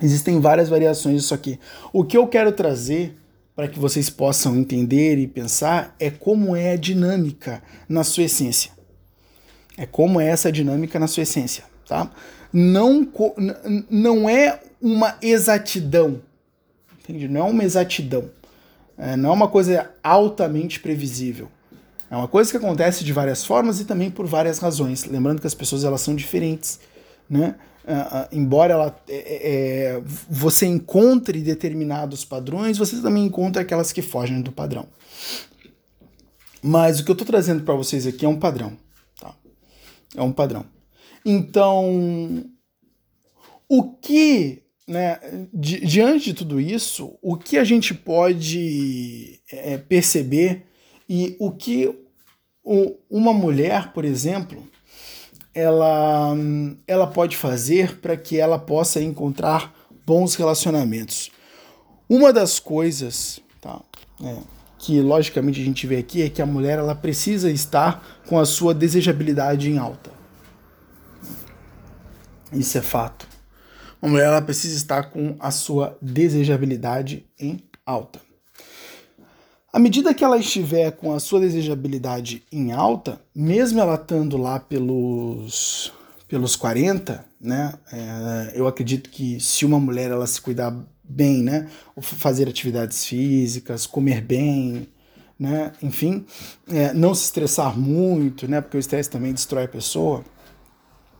Existem 0.01 0.37
várias 0.41 0.67
variações 0.67 1.21
disso 1.21 1.33
aqui. 1.33 1.57
O 1.93 2.03
que 2.03 2.17
eu 2.17 2.27
quero 2.27 2.51
trazer 2.51 3.15
para 3.55 3.69
que 3.69 3.79
vocês 3.79 4.09
possam 4.09 4.57
entender 4.57 5.17
e 5.17 5.25
pensar 5.25 5.95
é 5.97 6.09
como 6.09 6.57
é 6.57 6.73
a 6.73 6.75
dinâmica 6.75 7.63
na 7.87 8.03
sua 8.03 8.23
essência. 8.23 8.71
É 9.77 9.85
como 9.85 10.19
é 10.19 10.27
essa 10.27 10.51
dinâmica 10.51 10.99
na 10.99 11.07
sua 11.07 11.23
essência, 11.23 11.63
tá? 11.87 12.11
Não, 12.51 13.07
não 13.89 14.27
é 14.27 14.59
uma 14.81 15.17
exatidão 15.21 16.21
Entende? 17.09 17.27
Não 17.27 17.47
é 17.47 17.49
uma 17.49 17.63
exatidão. 17.63 18.29
É, 18.95 19.17
não 19.17 19.31
é 19.31 19.33
uma 19.33 19.47
coisa 19.47 19.89
altamente 20.03 20.79
previsível. 20.79 21.49
É 22.11 22.15
uma 22.15 22.27
coisa 22.27 22.51
que 22.51 22.57
acontece 22.57 23.03
de 23.03 23.11
várias 23.11 23.43
formas 23.43 23.79
e 23.79 23.85
também 23.85 24.11
por 24.11 24.27
várias 24.27 24.59
razões. 24.59 25.05
Lembrando 25.05 25.41
que 25.41 25.47
as 25.47 25.55
pessoas 25.55 25.83
elas 25.83 26.01
são 26.01 26.15
diferentes, 26.15 26.79
né? 27.27 27.55
Uh, 27.83 27.91
uh, 27.91 28.27
embora 28.31 28.73
ela, 28.73 29.03
é, 29.07 29.15
é, 29.15 29.93
é, 29.95 30.01
você 30.29 30.67
encontre 30.67 31.41
determinados 31.41 32.23
padrões, 32.23 32.77
você 32.77 33.01
também 33.01 33.25
encontra 33.25 33.63
aquelas 33.63 33.91
que 33.91 34.03
fogem 34.03 34.41
do 34.41 34.51
padrão. 34.51 34.85
Mas 36.61 36.99
o 36.99 37.05
que 37.05 37.09
eu 37.09 37.13
estou 37.13 37.25
trazendo 37.25 37.63
para 37.63 37.73
vocês 37.73 38.05
aqui 38.05 38.25
é 38.25 38.29
um 38.29 38.37
padrão. 38.37 38.77
Tá? 39.19 39.33
É 40.15 40.21
um 40.21 40.31
padrão. 40.31 40.65
Então, 41.25 42.45
o 43.67 43.93
que 43.93 44.68
né, 44.89 45.19
di 45.53 45.79
diante 45.85 46.25
de 46.25 46.33
tudo 46.33 46.59
isso, 46.59 47.15
o 47.21 47.37
que 47.37 47.59
a 47.59 47.63
gente 47.63 47.93
pode 47.93 49.39
é, 49.51 49.77
perceber 49.77 50.65
e 51.07 51.35
o 51.39 51.51
que 51.51 51.95
o, 52.63 52.95
uma 53.09 53.31
mulher, 53.31 53.93
por 53.93 54.03
exemplo, 54.03 54.63
ela, 55.53 56.35
ela 56.87 57.05
pode 57.05 57.37
fazer 57.37 57.99
para 57.99 58.17
que 58.17 58.37
ela 58.37 58.57
possa 58.57 58.99
encontrar 59.01 59.73
bons 60.05 60.33
relacionamentos. 60.33 61.29
Uma 62.09 62.33
das 62.33 62.59
coisas 62.59 63.39
tá, 63.61 63.79
é, 64.23 64.37
que 64.79 64.99
logicamente 65.01 65.61
a 65.61 65.63
gente 65.63 65.85
vê 65.85 65.97
aqui 65.97 66.23
é 66.23 66.29
que 66.29 66.41
a 66.41 66.47
mulher 66.47 66.79
ela 66.79 66.95
precisa 66.95 67.51
estar 67.51 68.21
com 68.27 68.39
a 68.39 68.45
sua 68.45 68.73
desejabilidade 68.73 69.69
em 69.69 69.77
alta. 69.77 70.09
Isso 72.51 72.75
é 72.75 72.81
fato. 72.81 73.38
Uma 74.01 74.11
mulher 74.11 74.27
ela 74.27 74.41
precisa 74.41 74.75
estar 74.75 75.03
com 75.09 75.35
a 75.39 75.51
sua 75.51 75.97
desejabilidade 76.01 77.25
em 77.39 77.59
alta. 77.85 78.21
À 79.71 79.77
medida 79.77 80.13
que 80.13 80.23
ela 80.23 80.37
estiver 80.37 80.91
com 80.91 81.13
a 81.13 81.19
sua 81.19 81.41
desejabilidade 81.41 82.41
em 82.51 82.71
alta, 82.71 83.21
mesmo 83.35 83.79
ela 83.79 83.95
estando 83.95 84.35
lá 84.35 84.59
pelos, 84.59 85.93
pelos 86.27 86.55
40, 86.55 87.23
né? 87.39 87.73
É, 87.91 88.53
eu 88.55 88.67
acredito 88.67 89.09
que 89.09 89.39
se 89.39 89.65
uma 89.65 89.79
mulher 89.79 90.09
ela 90.09 90.25
se 90.25 90.41
cuidar 90.41 90.75
bem, 91.03 91.43
né? 91.43 91.69
Fazer 92.01 92.47
atividades 92.47 93.05
físicas, 93.05 93.85
comer 93.85 94.21
bem, 94.21 94.87
né? 95.37 95.71
Enfim, 95.83 96.25
é, 96.67 96.91
não 96.93 97.13
se 97.13 97.25
estressar 97.25 97.77
muito, 97.77 98.47
né? 98.47 98.61
Porque 98.61 98.77
o 98.77 98.79
estresse 98.79 99.09
também 99.09 99.33
destrói 99.33 99.65
a 99.65 99.69
pessoa. 99.69 100.23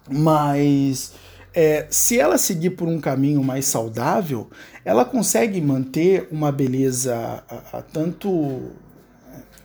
Mas 0.10 1.14
é, 1.54 1.88
se 1.90 2.20
ela 2.20 2.38
seguir 2.38 2.72
por 2.72 2.88
um 2.88 3.00
caminho 3.00 3.44
mais 3.44 3.66
saudável, 3.66 4.50
ela 4.86 5.04
consegue 5.04 5.60
manter 5.60 6.28
uma 6.32 6.52
beleza 6.52 7.44
a, 7.50 7.78
a, 7.78 7.82
tanto. 7.82 8.72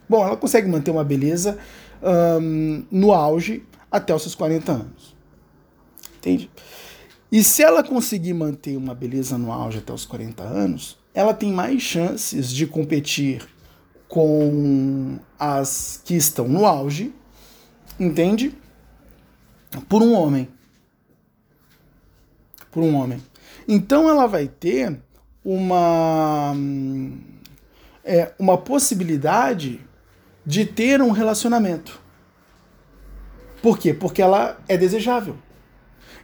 Bom, 0.09 0.25
ela 0.25 0.37
consegue 0.37 0.69
manter 0.69 0.91
uma 0.91 1.05
beleza 1.05 1.59
um, 2.41 2.85
no 2.91 3.13
auge 3.13 3.65
até 3.91 4.15
os 4.15 4.23
seus 4.23 4.35
40 4.35 4.73
anos. 4.73 5.17
Entende? 6.19 6.51
E 7.31 7.43
se 7.43 7.63
ela 7.63 7.83
conseguir 7.83 8.33
manter 8.33 8.77
uma 8.77 8.95
beleza 8.95 9.37
no 9.37 9.53
auge 9.53 9.79
até 9.79 9.93
os 9.93 10.05
40 10.05 10.43
anos, 10.43 10.99
ela 11.13 11.35
tem 11.35 11.53
mais 11.53 11.83
chances 11.83 12.51
de 12.51 12.67
competir 12.67 13.47
com 14.09 15.19
as 15.39 16.01
que 16.05 16.15
estão 16.15 16.47
no 16.47 16.65
auge, 16.65 17.13
entende? 17.99 18.57
Por 19.89 20.03
um 20.03 20.13
homem. 20.13 20.49
Por 22.75 22.83
um 22.83 22.97
homem. 22.97 23.23
Então 23.69 24.09
ela 24.09 24.27
vai 24.27 24.49
ter 24.49 25.01
uma, 25.45 26.53
é, 28.05 28.33
uma 28.37 28.59
possibilidade 28.59 29.81
de 30.45 30.67
ter 30.67 31.01
um 31.01 31.13
relacionamento. 31.13 32.03
Por 33.63 33.79
quê? 33.79 33.95
Porque 33.95 34.21
ela 34.21 34.59
é 34.67 34.77
desejável. 34.77 35.37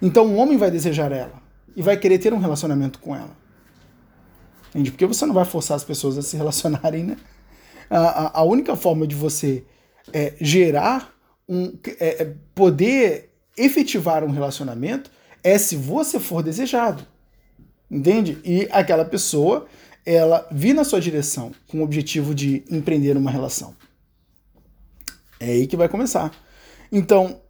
Então 0.02 0.26
um 0.26 0.38
homem 0.38 0.58
vai 0.58 0.72
desejar 0.72 1.12
ela 1.12 1.40
e 1.76 1.82
vai 1.82 1.96
querer 1.96 2.18
ter 2.18 2.34
um 2.34 2.38
relacionamento 2.38 2.98
com 2.98 3.14
ela. 3.14 3.38
Entende? 4.70 4.90
Porque 4.90 5.06
você 5.06 5.24
não 5.24 5.34
vai 5.34 5.44
forçar 5.44 5.76
as 5.76 5.84
pessoas 5.84 6.18
a 6.18 6.22
se 6.22 6.36
relacionarem, 6.36 7.04
né? 7.04 7.16
A, 7.88 8.40
a 8.40 8.42
única 8.42 8.74
forma 8.74 9.06
de 9.06 9.14
você 9.14 9.64
é, 10.12 10.34
gerar 10.40 11.14
um. 11.48 11.78
É, 11.98 12.22
é, 12.22 12.34
poder 12.54 13.30
efetivar 13.56 14.24
um 14.24 14.30
relacionamento 14.30 15.10
é 15.42 15.58
se 15.58 15.76
você 15.76 16.18
for 16.20 16.42
desejado. 16.42 17.06
Entende? 17.90 18.38
E 18.44 18.68
aquela 18.70 19.04
pessoa, 19.04 19.66
ela 20.06 20.46
vir 20.50 20.74
na 20.74 20.84
sua 20.84 21.00
direção 21.00 21.52
com 21.68 21.80
o 21.80 21.82
objetivo 21.82 22.34
de 22.34 22.62
empreender 22.70 23.16
uma 23.16 23.30
relação. 23.30 23.74
É 25.40 25.46
aí 25.46 25.66
que 25.66 25.76
vai 25.76 25.88
começar. 25.88 26.30
Então, 26.92 27.40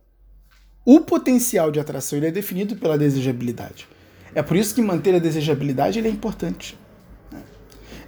o 0.85 1.01
potencial 1.01 1.71
de 1.71 1.79
atração 1.79 2.19
ele 2.19 2.29
é 2.29 2.31
definido 2.31 2.77
pela 2.77 2.97
desejabilidade. 2.97 3.87
É 4.35 4.43
por 4.43 4.57
isso 4.57 4.75
que 4.75 4.81
manter 4.81 5.15
a 5.15 5.19
desejabilidade 5.19 5.99
ele 5.99 6.09
é 6.09 6.11
importante. 6.11 6.79
Né? 7.31 7.43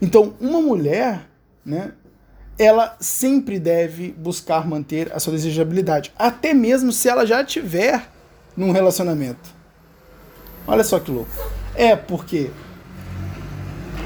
Então, 0.01 0.35
uma 0.41 0.61
mulher, 0.61 1.29
né, 1.65 1.93
ela 2.59 2.97
sempre 3.01 3.59
deve 3.59 4.13
buscar 4.13 4.67
manter 4.67 5.13
a 5.13 5.19
sua 5.19 5.33
desejabilidade, 5.33 6.13
até 6.17 6.55
mesmo 6.55 6.93
se 6.93 7.09
ela 7.09 7.27
já 7.27 7.45
tiver 7.45 8.09
num 8.57 8.71
relacionamento. 8.71 9.52
Olha 10.67 10.85
só 10.85 10.99
que 10.99 11.11
louco. 11.11 11.31
É 11.75 11.97
porque 11.97 12.51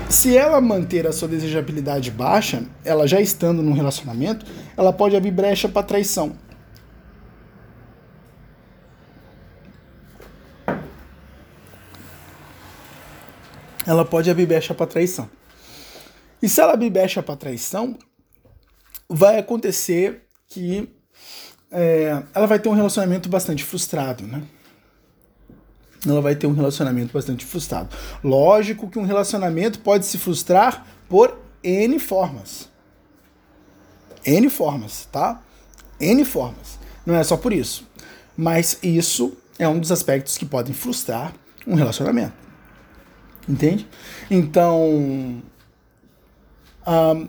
se 0.09 0.37
ela 0.37 0.61
manter 0.61 1.07
a 1.07 1.13
sua 1.13 1.29
desejabilidade 1.29 2.11
baixa, 2.11 2.63
ela 2.85 3.07
já 3.07 3.21
estando 3.21 3.63
num 3.63 3.73
relacionamento, 3.73 4.47
ela 4.77 4.93
pode 4.93 5.17
abrir 5.17 5.33
brecha 5.33 5.69
para 5.69 5.83
traição. 5.83 6.37
Ela 13.87 14.05
pode 14.05 14.31
abrir 14.31 14.47
brecha 14.47 14.75
para 14.75 14.87
traição. 14.87 15.29
E 16.43 16.49
se 16.49 16.61
ela 16.61 16.73
abrir 16.73 16.91
brecha 16.91 17.23
para 17.23 17.37
traição, 17.37 17.97
vai 19.09 19.39
acontecer 19.39 20.23
que 20.49 20.89
é, 21.71 22.23
ela 22.35 22.47
vai 22.47 22.59
ter 22.59 22.69
um 22.69 22.75
relacionamento 22.75 23.29
bastante 23.29 23.65
frustrado, 23.65 24.27
né? 24.27 24.43
Ela 26.05 26.21
vai 26.21 26.35
ter 26.35 26.47
um 26.47 26.53
relacionamento 26.53 27.13
bastante 27.13 27.45
frustrado. 27.45 27.89
Lógico 28.23 28.89
que 28.91 28.99
um 28.99 29.05
relacionamento 29.05 29.79
pode 29.81 30.07
se 30.07 30.19
frustrar 30.19 30.87
por 31.09 31.39
N 31.63 31.99
formas. 31.99 32.69
N 34.25 34.49
formas, 34.51 35.09
tá? 35.11 35.43
N 36.01 36.25
formas. 36.25 36.79
Não 37.05 37.15
é 37.15 37.23
só 37.23 37.37
por 37.37 37.53
isso. 37.53 37.87
Mas 38.37 38.79
isso 38.83 39.37
é 39.59 39.69
um 39.69 39.79
dos 39.79 39.91
aspectos 39.91 40.37
que 40.37 40.45
podem 40.45 40.75
frustrar 40.75 41.33
um 41.67 41.75
relacionamento. 41.75 42.35
Entende? 43.49 43.89
Então, 44.31 45.43
um, 46.87 47.29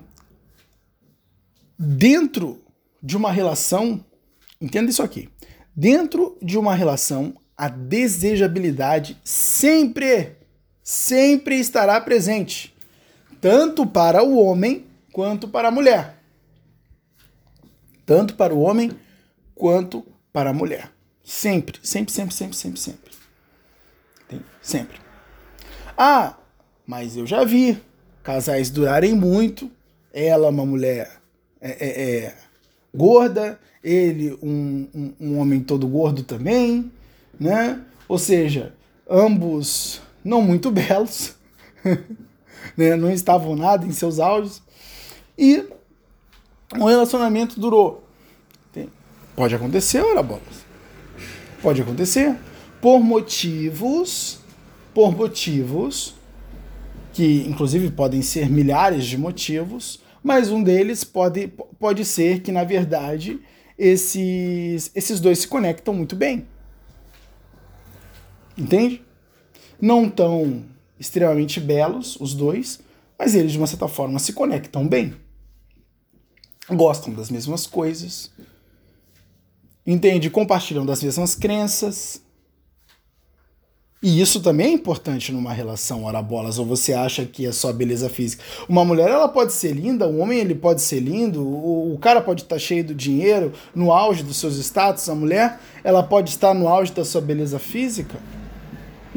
dentro 1.77 2.62
de 3.01 3.15
uma 3.15 3.32
relação, 3.32 4.03
entenda 4.60 4.89
isso 4.89 5.03
aqui. 5.03 5.30
Dentro 5.75 6.38
de 6.41 6.58
uma 6.58 6.73
relação, 6.73 7.36
a 7.58 7.67
desejabilidade 7.67 9.17
sempre, 9.24 10.36
sempre 10.84 11.60
estará 11.60 12.00
presente, 12.00 12.76
tanto 13.41 13.86
para 13.86 14.24
o 14.24 14.38
homem 14.38 14.86
quanto 15.12 15.48
para 15.48 15.70
a 15.70 15.72
mulher. 15.72 16.17
Tanto 18.06 18.36
para 18.36 18.54
o 18.54 18.62
homem 18.62 18.91
quanto 19.56 20.06
para 20.32 20.52
a 20.52 20.54
mulher. 20.54 20.91
Sempre, 21.24 21.80
sempre, 21.82 22.13
sempre, 22.13 22.34
sempre, 22.34 22.58
sempre, 22.58 22.80
sempre. 22.80 23.12
Sempre. 24.62 25.00
Ah, 25.98 26.38
mas 26.86 27.17
eu 27.17 27.26
já 27.26 27.43
vi 27.43 27.82
casais 28.22 28.70
durarem 28.70 29.15
muito, 29.15 29.72
ela 30.13 30.50
uma 30.50 30.65
mulher 30.65 31.10
é, 31.60 31.72
é, 31.72 32.15
é 32.26 32.36
gorda, 32.93 33.60
ele 33.84 34.38
um, 34.41 34.88
um, 34.93 35.13
um, 35.20 35.39
homem 35.39 35.62
todo 35.62 35.88
gordo 35.88 36.24
também, 36.24 36.91
né? 37.39 37.82
Ou 38.08 38.17
seja, 38.17 38.73
ambos 39.10 40.02
não 40.23 40.41
muito 40.41 40.71
belos, 40.71 41.36
né? 42.76 42.95
não 42.95 43.12
estavam 43.12 43.56
nada 43.56 43.86
em 43.86 43.91
seus 43.91 44.19
auges, 44.19 44.62
e 45.38 45.65
o 46.78 46.86
relacionamento 46.86 47.60
durou. 47.60 48.04
Pode 49.36 49.56
acontecer, 49.56 50.02
ora 50.02 50.23
bolas. 50.23 50.65
Pode 51.62 51.82
acontecer 51.82 52.36
por 52.82 53.00
motivos, 53.00 54.39
por 54.93 55.15
motivos 55.15 56.17
que 57.17 57.47
inclusive 57.47 57.89
podem 57.89 58.21
ser 58.21 58.47
milhares 58.47 59.04
de 59.08 59.17
motivos, 59.17 60.00
mas 60.21 60.52
um 60.52 60.62
deles 60.62 61.04
pode, 61.04 61.47
pode 61.80 62.06
ser 62.06 62.41
que, 62.41 62.52
na 62.52 62.63
verdade, 62.63 63.39
esses, 63.76 64.91
esses 64.93 65.19
dois 65.19 65.39
se 65.39 65.47
conectam 65.47 65.95
muito 65.95 66.15
bem. 66.15 66.45
Entende? 68.58 69.02
Não 69.80 70.10
tão 70.10 70.63
extremamente 71.00 71.60
belos, 71.60 72.17
os 72.20 72.34
dois, 72.34 72.80
mas 73.17 73.36
eles, 73.36 73.52
de 73.52 73.58
uma 73.58 73.67
certa 73.67 73.88
forma, 73.88 74.20
se 74.20 74.34
conectam 74.34 74.88
bem. 74.88 75.13
Gostam 76.70 77.13
das 77.13 77.30
mesmas 77.30 77.65
coisas. 77.67 78.32
Entende? 79.86 80.30
Compartilham 80.30 80.86
das 80.86 81.02
mesmas 81.02 81.36
crenças. 81.36 82.22
E 84.01 84.22
isso 84.22 84.41
também 84.41 84.68
é 84.68 84.72
importante 84.72 85.32
numa 85.32 85.51
relação, 85.51 86.03
ora 86.03 86.22
bolas, 86.22 86.60
ou 86.60 86.66
você 86.66 86.93
acha 86.93 87.26
que 87.26 87.47
é 87.47 87.51
só 87.51 87.74
beleza 87.74 88.08
física. 88.08 88.43
Uma 88.70 88.86
mulher, 88.86 89.10
ela 89.10 89.28
pode 89.28 89.53
ser 89.53 89.74
linda, 89.74 90.08
um 90.08 90.22
homem, 90.22 90.38
ele 90.39 90.53
pode 90.53 90.84
ser 90.84 90.99
lindo, 90.99 91.41
o, 91.41 91.95
o 91.95 91.97
cara 91.97 92.22
pode 92.22 92.43
estar 92.43 92.60
cheio 92.60 92.84
do 92.84 92.93
dinheiro, 92.93 93.53
no 93.74 93.91
auge 93.91 94.22
dos 94.22 94.38
seus 94.38 94.55
status, 94.58 95.10
a 95.10 95.16
mulher, 95.16 95.60
ela 95.84 96.03
pode 96.03 96.30
estar 96.30 96.53
no 96.53 96.68
auge 96.68 96.91
da 96.91 97.03
sua 97.03 97.22
beleza 97.22 97.58
física, 97.58 98.20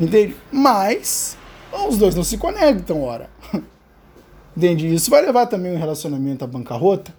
entende? 0.05 0.37
Mas, 0.51 1.37
os 1.89 1.99
dois 1.99 2.15
não 2.15 2.25
se 2.25 2.39
conectam, 2.39 3.03
ora. 3.03 3.31
Entende? 4.57 4.93
Isso 4.93 5.11
vai 5.11 5.23
levar 5.23 5.47
também 5.47 5.73
um 5.73 5.79
relacionamento 5.79 6.45
à 6.45 6.47
bancarrota. 6.47 7.15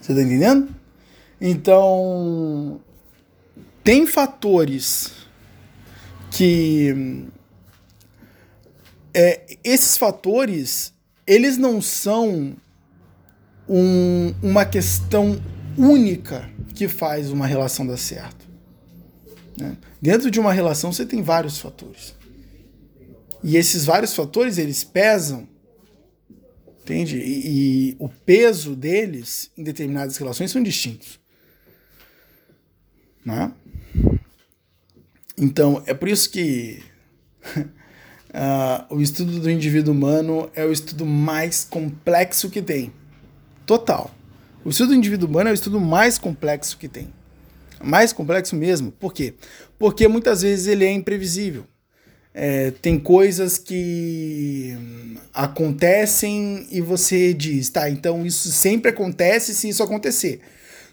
Você 0.00 0.14
tá 0.14 0.20
entendendo? 0.20 0.68
Então, 1.40 2.78
tem 3.82 4.06
fatores 4.06 5.12
que 6.30 7.24
é, 9.14 9.56
esses 9.62 9.96
fatores 9.96 10.92
eles 11.26 11.56
não 11.56 11.80
são 11.80 12.54
um, 13.68 14.34
uma 14.42 14.64
questão 14.64 15.40
única 15.76 16.50
que 16.74 16.88
faz 16.88 17.30
uma 17.30 17.46
relação 17.46 17.86
dar 17.86 17.96
certo. 17.96 18.44
Né? 19.56 19.76
Dentro 20.00 20.30
de 20.30 20.40
uma 20.40 20.52
relação 20.52 20.92
você 20.92 21.06
tem 21.06 21.22
vários 21.22 21.58
fatores. 21.58 22.14
E 23.42 23.56
esses 23.56 23.84
vários 23.84 24.14
fatores 24.14 24.58
eles 24.58 24.82
pesam, 24.82 25.46
entende? 26.82 27.18
E, 27.18 27.90
e 27.90 27.96
o 27.98 28.08
peso 28.08 28.74
deles 28.74 29.50
em 29.56 29.62
determinadas 29.62 30.16
relações 30.16 30.50
são 30.50 30.62
distintos. 30.62 31.20
Né? 33.24 33.52
Então, 35.36 35.82
é 35.86 35.94
por 35.94 36.08
isso 36.08 36.30
que 36.30 36.82
uh, 37.56 38.86
o 38.94 39.00
estudo 39.00 39.40
do 39.40 39.50
indivíduo 39.50 39.92
humano 39.92 40.50
é 40.54 40.64
o 40.64 40.72
estudo 40.72 41.04
mais 41.04 41.64
complexo 41.64 42.50
que 42.50 42.62
tem. 42.62 42.92
Total. 43.66 44.14
O 44.64 44.70
estudo 44.70 44.88
do 44.88 44.94
indivíduo 44.94 45.28
humano 45.28 45.48
é 45.48 45.52
o 45.52 45.54
estudo 45.54 45.80
mais 45.80 46.18
complexo 46.18 46.78
que 46.78 46.88
tem. 46.88 47.12
Mais 47.82 48.12
complexo 48.12 48.56
mesmo. 48.56 48.92
Por 48.92 49.12
quê? 49.12 49.34
Porque 49.78 50.08
muitas 50.08 50.42
vezes 50.42 50.66
ele 50.66 50.84
é 50.84 50.92
imprevisível. 50.92 51.66
É, 52.32 52.72
tem 52.82 52.98
coisas 52.98 53.58
que 53.58 54.76
acontecem 55.32 56.66
e 56.70 56.80
você 56.80 57.32
diz, 57.32 57.70
tá, 57.70 57.88
então 57.88 58.26
isso 58.26 58.50
sempre 58.50 58.90
acontece 58.90 59.54
se 59.54 59.68
isso 59.68 59.82
acontecer. 59.84 60.40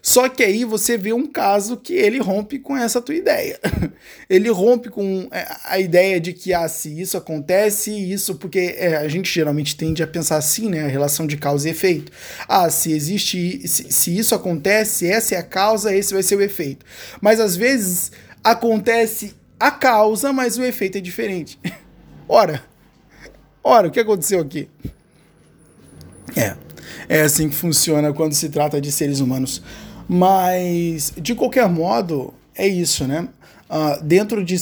Só 0.02 0.28
que 0.28 0.44
aí 0.44 0.66
você 0.66 0.98
vê 0.98 1.14
um 1.14 1.28
caso 1.28 1.78
que 1.78 1.94
ele 1.94 2.18
rompe 2.18 2.58
com 2.58 2.76
essa 2.76 3.00
tua 3.00 3.14
ideia. 3.14 3.60
ele 4.28 4.50
rompe 4.50 4.90
com 4.90 5.28
é, 5.32 5.48
a 5.66 5.80
ideia 5.80 6.20
de 6.20 6.34
que, 6.34 6.54
ah, 6.54 6.68
se 6.68 7.00
isso 7.00 7.18
acontece, 7.18 7.92
isso, 7.92 8.36
porque 8.36 8.76
é, 8.78 8.98
a 8.98 9.08
gente 9.08 9.32
geralmente 9.32 9.76
tende 9.76 10.02
a 10.02 10.08
pensar 10.08 10.38
assim, 10.38 10.70
né? 10.70 10.86
A 10.86 10.88
relação 10.88 11.28
de 11.28 11.38
causa 11.38 11.68
e 11.68 11.72
efeito. 11.72 12.12
Ah, 12.48 12.70
se 12.70 12.92
existe, 12.92 13.68
se, 13.68 13.92
se 13.92 14.18
isso 14.18 14.34
acontece, 14.34 15.08
essa 15.08 15.36
é 15.36 15.38
a 15.38 15.44
causa, 15.44 15.94
esse 15.96 16.14
vai 16.14 16.24
ser 16.24 16.36
o 16.36 16.42
efeito. 16.42 16.84
Mas 17.22 17.40
às 17.40 17.56
vezes 17.56 18.12
acontece 18.44 19.36
a 19.60 19.70
causa, 19.70 20.34
mas 20.34 20.58
o 20.58 20.64
efeito 20.64 20.98
é 20.98 21.02
diferente. 21.02 21.60
Ora, 22.28 22.64
ora, 23.62 23.90
o 23.90 23.92
que 23.92 24.00
aconteceu 24.00 24.40
aqui? 24.40 24.70
É, 26.34 26.56
é 27.10 27.22
assim 27.24 27.50
que 27.50 27.56
funciona 27.56 28.14
quando 28.14 28.34
se 28.34 28.48
trata 28.48 28.80
de 28.80 28.90
seres 28.90 29.20
humanos. 29.20 29.62
Mas, 30.08 31.14
de 31.18 31.34
qualquer 31.36 31.70
modo, 31.70 32.34
é 32.56 32.68
isso, 32.68 33.08
né? 33.08 33.28
Uh, 33.70 34.04
dentro, 34.04 34.44
de 34.44 34.58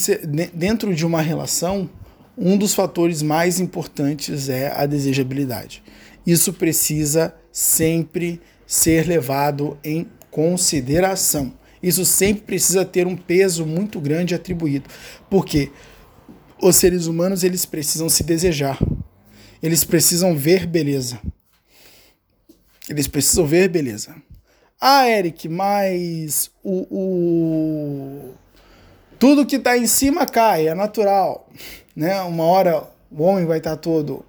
dentro 0.53 0.93
de 0.93 1.05
uma 1.05 1.21
relação, 1.21 1.89
um 2.37 2.57
dos 2.57 2.73
fatores 2.73 3.21
mais 3.21 3.59
importantes 3.59 4.49
é 4.49 4.71
a 4.75 4.85
desejabilidade. 4.85 5.83
Isso 6.25 6.53
precisa 6.53 7.33
sempre 7.51 8.39
ser 8.65 9.07
levado 9.07 9.77
em 9.83 10.07
consideração. 10.29 11.53
Isso 11.81 12.05
sempre 12.05 12.43
precisa 12.43 12.85
ter 12.85 13.07
um 13.07 13.17
peso 13.17 13.65
muito 13.65 13.99
grande 13.99 14.35
atribuído. 14.35 14.89
Porque 15.29 15.71
os 16.61 16.75
seres 16.75 17.07
humanos 17.07 17.43
eles 17.43 17.65
precisam 17.65 18.07
se 18.09 18.23
desejar. 18.23 18.77
Eles 19.61 19.83
precisam 19.83 20.35
ver 20.35 20.67
beleza. 20.67 21.19
Eles 22.89 23.07
precisam 23.07 23.45
ver 23.45 23.69
beleza. 23.69 24.15
Ah, 24.81 25.09
Eric, 25.09 25.49
mas 25.49 26.49
o, 26.63 26.87
o... 26.89 28.33
tudo 29.19 29.45
que 29.45 29.57
está 29.57 29.77
em 29.77 29.85
cima 29.85 30.25
cai, 30.25 30.69
é 30.69 30.73
natural. 30.73 31.49
Né? 31.93 32.21
Uma 32.21 32.45
hora 32.45 32.87
o 33.11 33.23
homem 33.23 33.45
vai 33.45 33.57
estar 33.57 33.71
tá 33.71 33.77
todo 33.77 34.25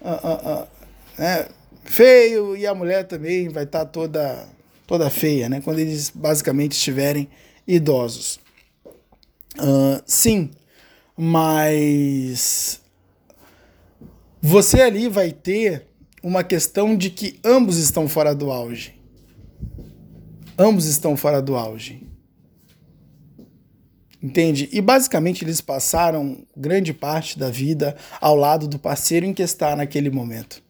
uh, 0.00 0.08
uh, 0.08 0.62
uh, 0.62 0.68
né? 1.18 1.46
feio 1.84 2.56
e 2.56 2.66
a 2.66 2.74
mulher 2.74 3.06
também 3.06 3.50
vai 3.50 3.64
estar 3.64 3.80
tá 3.80 3.84
toda, 3.84 4.48
toda 4.86 5.10
feia, 5.10 5.50
né? 5.50 5.60
quando 5.60 5.80
eles 5.80 6.08
basicamente 6.08 6.72
estiverem 6.72 7.28
idosos. 7.66 8.40
sim, 10.06 10.50
mas 11.14 12.80
você 14.40 14.80
ali 14.80 15.06
vai 15.06 15.32
ter 15.32 15.86
uma 16.22 16.42
questão 16.42 16.96
de 16.96 17.10
que 17.10 17.38
ambos 17.44 17.76
estão 17.76 18.08
fora 18.08 18.34
do 18.34 18.50
auge. 18.50 19.01
Ambos 20.58 20.86
estão 20.86 21.16
fora 21.16 21.40
do 21.40 21.56
auge. 21.56 22.06
Entende? 24.22 24.68
E 24.72 24.80
basicamente 24.80 25.44
eles 25.44 25.60
passaram 25.60 26.46
grande 26.56 26.94
parte 26.94 27.38
da 27.38 27.50
vida 27.50 27.96
ao 28.20 28.36
lado 28.36 28.68
do 28.68 28.78
parceiro 28.78 29.26
em 29.26 29.34
que 29.34 29.42
está 29.42 29.74
naquele 29.74 30.10
momento. 30.10 30.62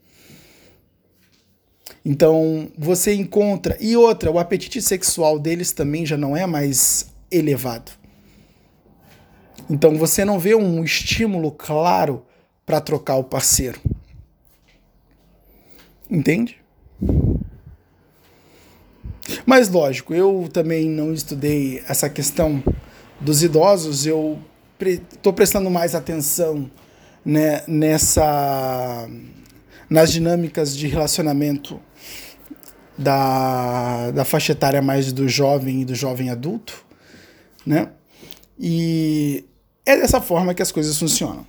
Então 2.05 2.69
você 2.79 3.15
encontra. 3.15 3.77
E 3.79 3.97
outra, 3.97 4.31
o 4.31 4.39
apetite 4.39 4.81
sexual 4.81 5.39
deles 5.39 5.73
também 5.73 6.07
já 6.07 6.17
não 6.17 6.37
é 6.37 6.47
mais 6.47 7.13
elevado. 7.31 7.93
Então 9.69 9.97
você 9.99 10.25
não 10.25 10.39
vê 10.39 10.55
um 10.55 10.83
estímulo 10.83 11.53
claro 11.53 12.25
para 12.65 12.81
trocar 12.81 13.17
o 13.17 13.25
parceiro. 13.25 13.81
Entende? 16.11 16.57
Mas 19.47 19.69
lógico, 19.69 20.15
eu 20.15 20.49
também 20.53 20.89
não 20.89 21.13
estudei 21.13 21.83
essa 21.89 22.09
questão 22.09 22.63
dos 23.21 23.43
idosos, 23.43 24.07
eu 24.07 24.39
estou 24.81 25.33
pre 25.33 25.33
prestando 25.33 25.71
mais 25.71 25.95
atenção 25.95 26.71
né, 27.25 27.63
nessa 27.69 29.09
nas 29.89 30.11
dinâmicas 30.11 30.75
de 30.77 30.87
relacionamento 30.87 31.79
da, 32.97 34.11
da 34.11 34.25
faixa 34.25 34.53
etária 34.53 34.81
mais 34.81 35.13
do 35.13 35.29
jovem 35.29 35.83
e 35.83 35.85
do 35.85 35.95
jovem 35.95 36.31
adulto, 36.31 36.85
né? 37.67 37.91
E 38.59 39.45
é 39.85 39.97
dessa 39.97 40.21
forma 40.21 40.55
que 40.55 40.63
as 40.63 40.73
coisas 40.73 40.99
funcionam. 40.99 41.47